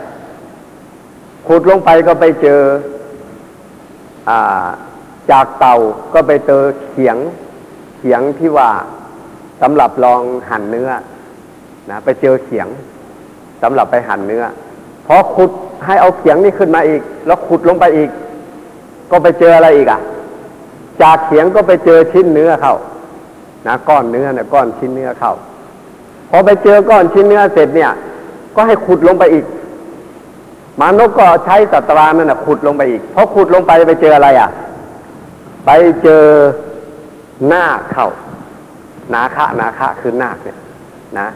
[1.46, 2.60] ขุดลงไปก็ไปเจอ
[4.28, 4.66] อ่า
[5.30, 5.76] จากเต่า
[6.14, 7.16] ก็ไปเจอเขียง
[7.98, 8.70] เขียงที่ว่า
[9.62, 10.20] สำหรับลอง
[10.50, 10.90] หั่นเนื้อ
[11.90, 12.68] นะไปเจอเขียง
[13.62, 14.44] สำหรับไปหั่นเนื้อ
[15.06, 15.50] พอขุด
[15.86, 18.10] ให้เอาเขียงนี่ขึ้นมาอีก แล้วขุดลงไปอีก
[19.10, 20.00] ก็ไปเจออะไรอีกอะ
[21.02, 22.74] จากเขียงก็ไปเจอชิ้นเนื้อเข้า
[23.66, 25.32] นะก้อนเนื้อเนี่ยก้อนชิ้นเนื้อเข้า
[26.30, 27.92] พอไปเจอก้อนชิ้นเนื้อเสร็จเนี่ย
[28.54, 29.44] ก็ให้ขุดลงไปอีก
[30.80, 34.50] มานกก็ใช้สัตรานั่นนะขุดลงไปอีกพอขุดลงไปไปเจออะไรอะ
[35.66, 35.70] ไป
[36.02, 36.24] เจอ
[37.48, 38.08] หน้าเข้า
[39.14, 40.58] นาคะนาคะคือนาคเนี่ย
[41.18, 41.26] นะ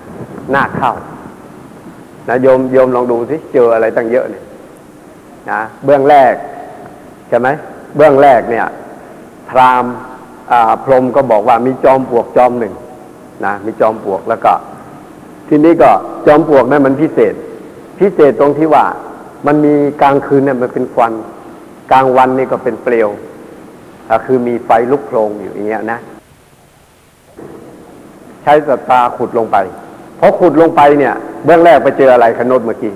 [0.54, 0.92] นาคเข้า
[2.28, 4.44] นะโยมโยมลองดูสิเจออะไรตั้งเยอะเนี่ย
[5.50, 6.34] นะเบื้องแรก
[7.28, 7.48] ใช่ไหม
[7.96, 8.66] เบื้องแรกเนี่ย
[9.50, 9.84] พราม
[10.52, 12.74] อ่าพรมก็บอกว่ามีจอมปลวกจอมหนึ่ง
[13.44, 14.52] นะมีจอมปลวกแล้วก็
[15.52, 15.90] ทีนี้ก็
[16.26, 17.34] จอมปลวกนั้นมันพิเศษ
[18.00, 18.84] พิเศษตรงที่ว่า
[19.46, 21.12] มันมีกลางคืนเนี่ยมันเป็นควัน
[21.92, 23.08] กลางวันนี่ก็เป็นเปลว
[24.24, 25.98] คือมีไฟลุกโพลงอยู่อย่างเงี้ยนะ
[28.42, 29.56] ใช้สตาขุดลงไป
[30.18, 32.92] พอขุดลงไปเนี่ย เบื้องแรกไปเจออะไรขนดเมื่อกี้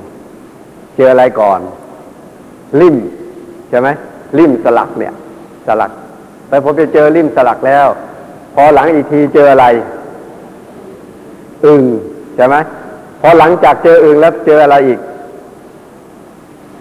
[0.97, 1.61] เจออะไรก่อน
[2.81, 2.97] ลิ่ม
[3.69, 3.89] ใช่ไหม
[4.39, 5.13] ลิ่มสลักเนี่ย
[5.67, 5.91] สลัก
[6.49, 7.87] ไปพอไปเจอลิ่มสลักแล้ว
[8.55, 9.67] พอหลังอีกทีเจออะไร
[11.67, 11.85] อึ่ง
[12.37, 12.57] ใช่ไหม
[13.21, 15.01] พอหลังจากเจออึงแล้วเจออะไรอีก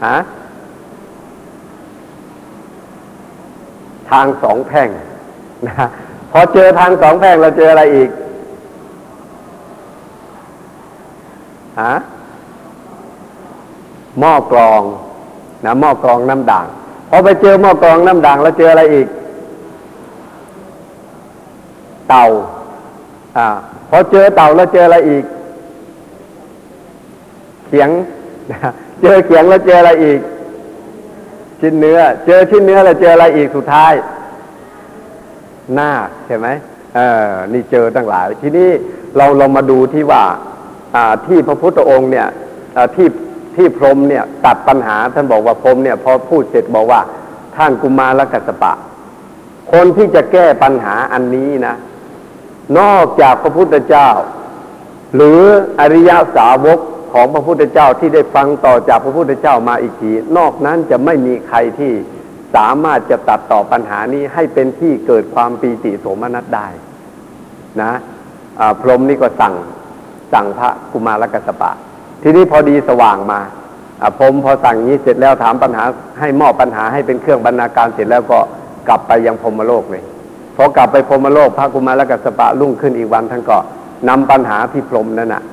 [0.06, 0.18] ฮะ
[4.10, 4.90] ทางสองแพ่ง
[5.68, 5.74] นะ
[6.32, 8.10] พอเจอทางสองแพ่งเราเจออะไรอีก
[11.82, 11.94] ฮะ
[14.20, 14.82] หม้อกรอง
[15.66, 16.66] นะหม้อกรองน้ำด่าง
[17.10, 19.08] พอไปเจอหม้อกรองน้ำด่างแล้วเจออะไรอีก
[22.10, 22.26] เต่า
[23.38, 23.48] อ่า
[23.90, 25.24] พอเจอเต่าแล้วเจออะไรอีก
[27.76, 27.90] ขียง
[29.02, 30.20] เจอเขียงแล้วเจออะไรอีก
[31.60, 33.94] ชิ้นเนื้อ เจอชิ้นเนื้อแล้วเจออะไรอีกสุดท้าย
[35.74, 35.92] หน้า
[36.28, 36.48] ใช่ไหม
[36.96, 37.00] เอ
[37.30, 38.70] อนี่เจอตั้งหลาย ทีนี้
[39.18, 40.24] เราเรามาดูที่ว่า
[40.96, 42.28] อ่าที่พระพุทธองค์เนี่ย
[42.96, 43.08] ที่
[43.56, 47.02] ที่พรมเนี่ยตัดปัญหาท่านบอกว่าพรมเนี่ยพอพูดเสร็จบอกว่า
[47.56, 48.74] ท่านกุมารกัสปะ
[49.72, 51.76] คนที่จะแก้ปัญหาอันนี้นะ
[52.80, 54.10] นอกจากพระพุทธเจ้า
[55.16, 55.42] หรือ
[55.80, 56.80] อริยสาวก
[57.14, 61.92] ของพระพุทธเจ้าที่ได้ฟังต่อจากพระพุทธเจ้ามาอีกที นอกนั้นจะไม่มีใครที่
[62.56, 66.68] สามารถจะตัดต่อปัญหานี้ให้เป็นที่เกิดความปีติโสมนัสได้
[67.82, 67.94] นะ
[68.82, 69.54] พรหมนี่ก็สั่ง
[70.34, 71.72] สั่งพระกุมารกัสปะ
[72.24, 73.40] ทีนี้พอดีสว่างมา
[74.18, 75.84] พรหมพอสั่งนี้เสร็จแล้วถามปัญหา
[76.20, 78.40] ให้มอบปัญหาให้เป็นเครื่องบรรณาการเสร็จแล้วก็
[78.88, 80.04] กลับไปยังพรหมโลกเลย
[80.56, 83.58] พอกลับไปพรหมโลกพระกุมารกัสปะรุ่งขึ้นอีกวันท่านก็
[84.10, 85.44] นำปัญหาที่พรหมนั่นน่ะ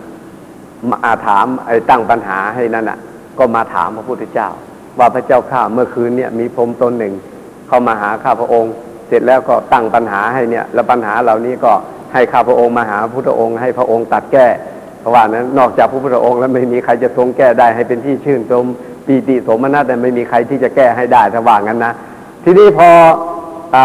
[0.91, 2.99] มาถามไอ้ตั้งปัญหาให้นั่นน่ะ
[3.39, 4.49] ก็มาถามพระพุทธเจ้า
[4.99, 7.14] ว่าพระเจ้าข้าเมื่อคืนเนี่ยมีพรมตนหนึ่ง
[7.68, 8.72] เข้ามาหาข้าพระองค์
[9.09, 11.72] เสร็จแล้วก็ตั้งปัญหาให้เนี่ย แล้วปัญหาเหล่านี้ก็
[12.12, 14.47] ให้ข้าพระองค์มาหาพระพุทธองค์ให้พระองค์ตัดแก้
[15.01, 18.64] เพราะว่านั้นนอกจากพระพุทธองค์แล้วไม่มีใครจะทรงแก้ได้ให้เป็นที่ชื่นชม
[19.07, 21.93] ปีติสมนัสแต่ไม่มีใครที่จะแก้ให้ได้ถ้าว่างั้นนะ
[22.45, 22.89] ทีนี้พอ
[23.74, 23.76] อ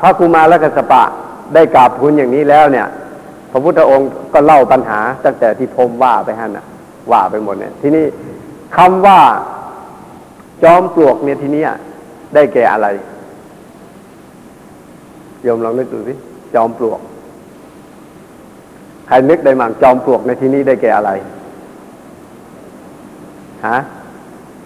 [0.00, 1.02] พระกุมารกัสสปะ
[1.54, 2.86] ได้กราบทูลอย่างนี้แล้วเนี่ย
[3.52, 6.66] พระพุทธองค์ก็เล่าปัญหา ตั้งแต่ที่พรมว่าไปฮั่นน่ะ
[7.12, 8.04] ว่าไปหมดเนี่ยทีนี้
[8.76, 9.20] คำว่า
[10.62, 11.62] จอมปลวกเนี่ยทีนี้
[12.34, 12.88] ได้แก่อะไร
[15.42, 16.14] โยมลองนึกดูสิ
[16.54, 17.00] จอมปลวก
[19.06, 21.10] ใครนึกได้มั่งจอมปลวกในที่นี้ได้แก่อะไร
[23.66, 23.78] ฮะ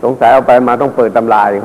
[0.02, 1.62] สงสัยเอาไปมาต้องเปิดตำราอีก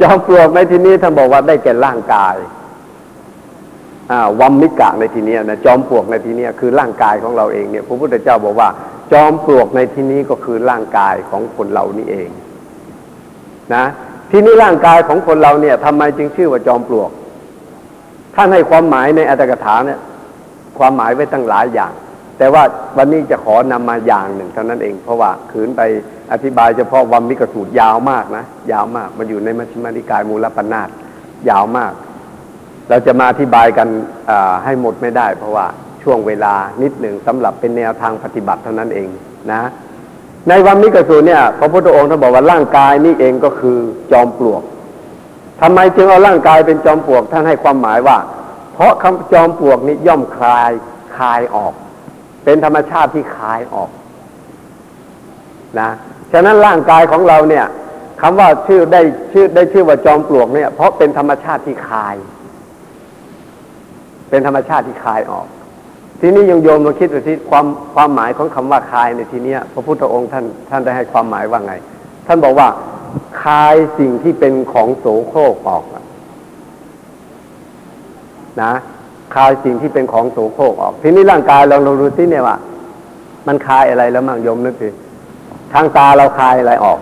[0.00, 2.36] จอมปลวกในที่นี้ท่านบอกว่าได้แก่ร่างกาย
[4.40, 8.68] วัมมิกะในที่นี้นะจอมปลวกในที่นี้คือร่างกายของเราเองเนี่ยพระพุทธเจ้าบอกว่า
[9.12, 12.28] จอมปลวกในที่นี้ก็คือร่างกายของคนเรานี่เอง
[13.74, 13.84] นะ
[14.30, 17.10] ที่นี้ร่างกายของคนเราเนี่ยทำไมจึงชื่อว่าจอมปลวก
[18.34, 20.00] ท่านให้ความหมายในอัตถกถาเนี่ย
[20.78, 21.92] ความหมายไว้ตั้งหลายอย่าง
[22.38, 22.62] แต่ว่า
[22.96, 25.82] วันนี้จะขอนำมาอย่างหนึ่งเท่านั้นเอง เพราะว่าขืนไป
[26.32, 30.88] อธิบายเฉพาะวัมมิกสูตรยาวมากนะยาวมากมันอยู่ในมัชฌิมานิกายมูลปนาต
[31.50, 31.92] ยาวมาก
[32.88, 33.88] เราจะมาอธิบายกัน
[34.64, 35.66] ให้หมดไม่ได้ เพราะว่า
[36.02, 39.08] ช่วงเวลานิดหนึ่งสำหรับเป็นแนวทางปฏิบัติเท่านั้นเอง
[39.52, 39.62] นะ
[40.48, 43.78] ในวัมมิกสูเนี่ยพระพุทธองค์ท่านบอกว่าร่างกายนี่เองก็คือ
[44.12, 44.62] จอมปลวก
[45.60, 48.18] ทำไมจึงเอาร่างกายเป็นจอมปลวกท่านให้ความหมายว่า
[48.74, 50.70] เพราะคำจอมปลวกนี้ย่อมคลาย
[51.16, 51.72] คลายออก
[52.44, 53.90] เป็นธรรมชาติที่คลายออก
[55.80, 55.90] นะ
[56.32, 57.66] ฉะนั้นร่างกายของเราเนี่ย
[58.22, 62.14] คำว่าชื่อได้ชื่อได้ชื่อว่าจอมปลวกเนี่ย เพราะเป็นธรรมชาติที่คลาย
[64.34, 65.46] เป็นธรรมชาติที่คลายออก
[66.20, 71.74] ทีนี้ยังโยมมาคิดดูที่ความความหมายของคำว่าคลายในทีเนี้ยพระพุทธองค์ท่านท่านได้ให้ความหมายว่าไง
[72.26, 72.68] ท่านบอกว่า
[73.42, 75.84] คลายสิ่งที่เป็นของโสโครกออก
[78.62, 78.74] นะ
[79.34, 82.56] คลายสิ่งที่เป็นของโสโครกออก ทีนี้ร่างกายเราเราดูที่เนี่ยว่า
[83.46, 84.88] มันคลายอะไรแล้วมั่งโยมนึกดิ
[85.72, 86.98] ทางตาเราคลายอะไรออก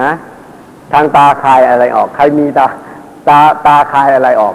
[0.00, 0.12] ฮะ
[0.92, 2.66] ทางตาคลายอะไรออก ใครมีตา
[3.28, 4.50] ตาตาคลายอะไรออ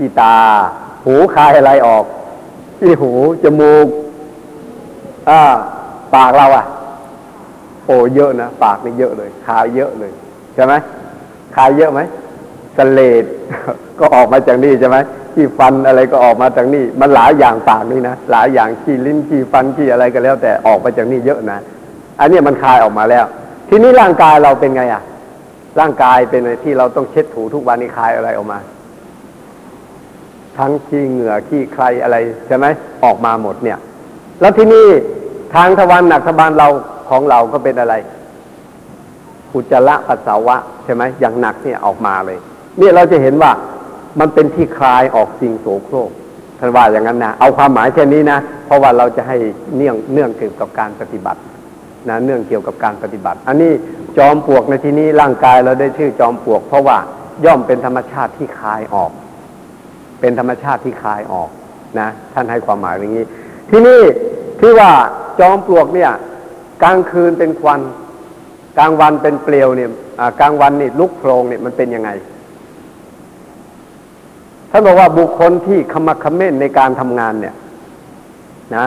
[0.00, 0.36] อีตา
[1.06, 2.04] หูคายอะไรออก
[2.82, 3.86] อีหู จมูก
[5.28, 5.40] อ่า
[6.14, 6.64] ปากเราอะ
[7.86, 10.12] โอ้เยอะนะ ปากนี่เยอะเลย คายเยอะเลย
[10.54, 10.74] ใช่ไหม
[11.56, 12.00] คายเยอะไหม
[12.76, 13.24] สะเลด
[13.98, 14.96] ก็ออกมาจากนี่ใช่ไหม
[15.34, 21.58] ขี้ฟันอะไรก็ออกมาจากนี่ มันหลายอย่างปากนี่นะ หลายอย่างขี้ลิ้นขี้ฟันขี้อะไรก็แล้ว แต่ออกมาจากนี่เยอะนะ
[22.20, 23.24] อันนี้มันคายออกมาแล้ว
[23.68, 25.02] ทีนี้ร่างกายเราเป็นไงอะ
[25.80, 28.58] ร่างกายเป็นอะไรที่เราต้องเช็ดถูทุกวันนี้คายอะไรออกมา
[30.58, 32.66] ทั้งขี้เหงื่อขี้ใครอะไรใช่ไหม
[33.04, 33.78] ออกมาหมดเนี่ย
[34.40, 34.88] แล้วที่นี่
[35.54, 36.68] ทางทวารหนักทวารเรา
[37.08, 37.94] ของเราก็เป็นอะไร
[39.54, 42.38] อุจจาระปัสสาวะใช่ไหมอย่างหนักเนี่ยออกมาเลย
[42.78, 43.50] เนี่ยเราจะเห็นว่า
[44.20, 46.10] มันเป็นที่คลายออกสิ่งโสโครก
[46.58, 49.36] ท่านว่าอย่างนั้นนะเอาความหมายแค่นี้นะ เพราะว่าเราจะให้
[49.76, 51.40] เนื่องเนื่องเกี่ยวกับการปฏิบัติ
[52.08, 53.72] นะเนื่องเกี่ยวกับการปฏิบัติ อันนี้
[54.18, 56.98] จอมปลวกในที่นี้ร่างกายเราได้ชื่อจอมปลวก เพราะว่า
[57.44, 59.10] ย่อมเป็นธรรมชาติที่คลายออก
[60.20, 61.50] เป็นธรรมชาติที่คลายออก
[62.00, 63.26] นะ ท่านให้ความหมายอย่างนี้
[63.70, 64.02] ที่นี่
[64.60, 64.90] ที่ว่า
[65.40, 66.10] จอมปลวกเนี่ย
[66.82, 67.80] กลางคืนเป็นควัน
[68.78, 69.90] กลางวันเป็นเปลวเนี่ย
[70.40, 72.10] กลางวันนี่ลุกโพลงเนี่ยมันเป็นยังไง
[74.70, 77.54] ท่านบอกว่าบุคคลที่ขมักขม้นในการทำงานเนี่ย
[78.76, 78.86] นะ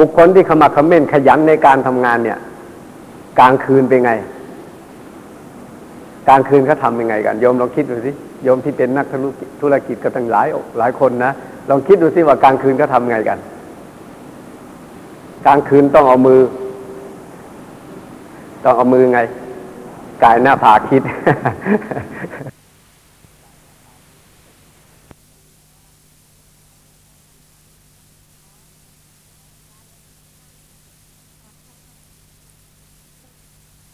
[0.00, 2.38] บุคคลที่ขมักขม้นขยันในการทำงานเนี่ย
[3.38, 4.12] กลางคืนเป็นไง
[6.28, 8.12] กลางคืนเขาทำยังไงกันโยมลองคิดดูสิ
[8.44, 10.46] โยมที่เป็นนักธุรกิจธุรกิจก็ตั้งหลาย
[10.78, 11.32] หลายคนนะ
[11.70, 13.38] ลองคิดดูสิว่ากลางคืนเขาทำไงกัน
[15.46, 16.40] กลางคืนต้องเอามือ
[18.64, 19.20] ต้องเอามือไง
[20.24, 21.02] กายหน้าผาคิด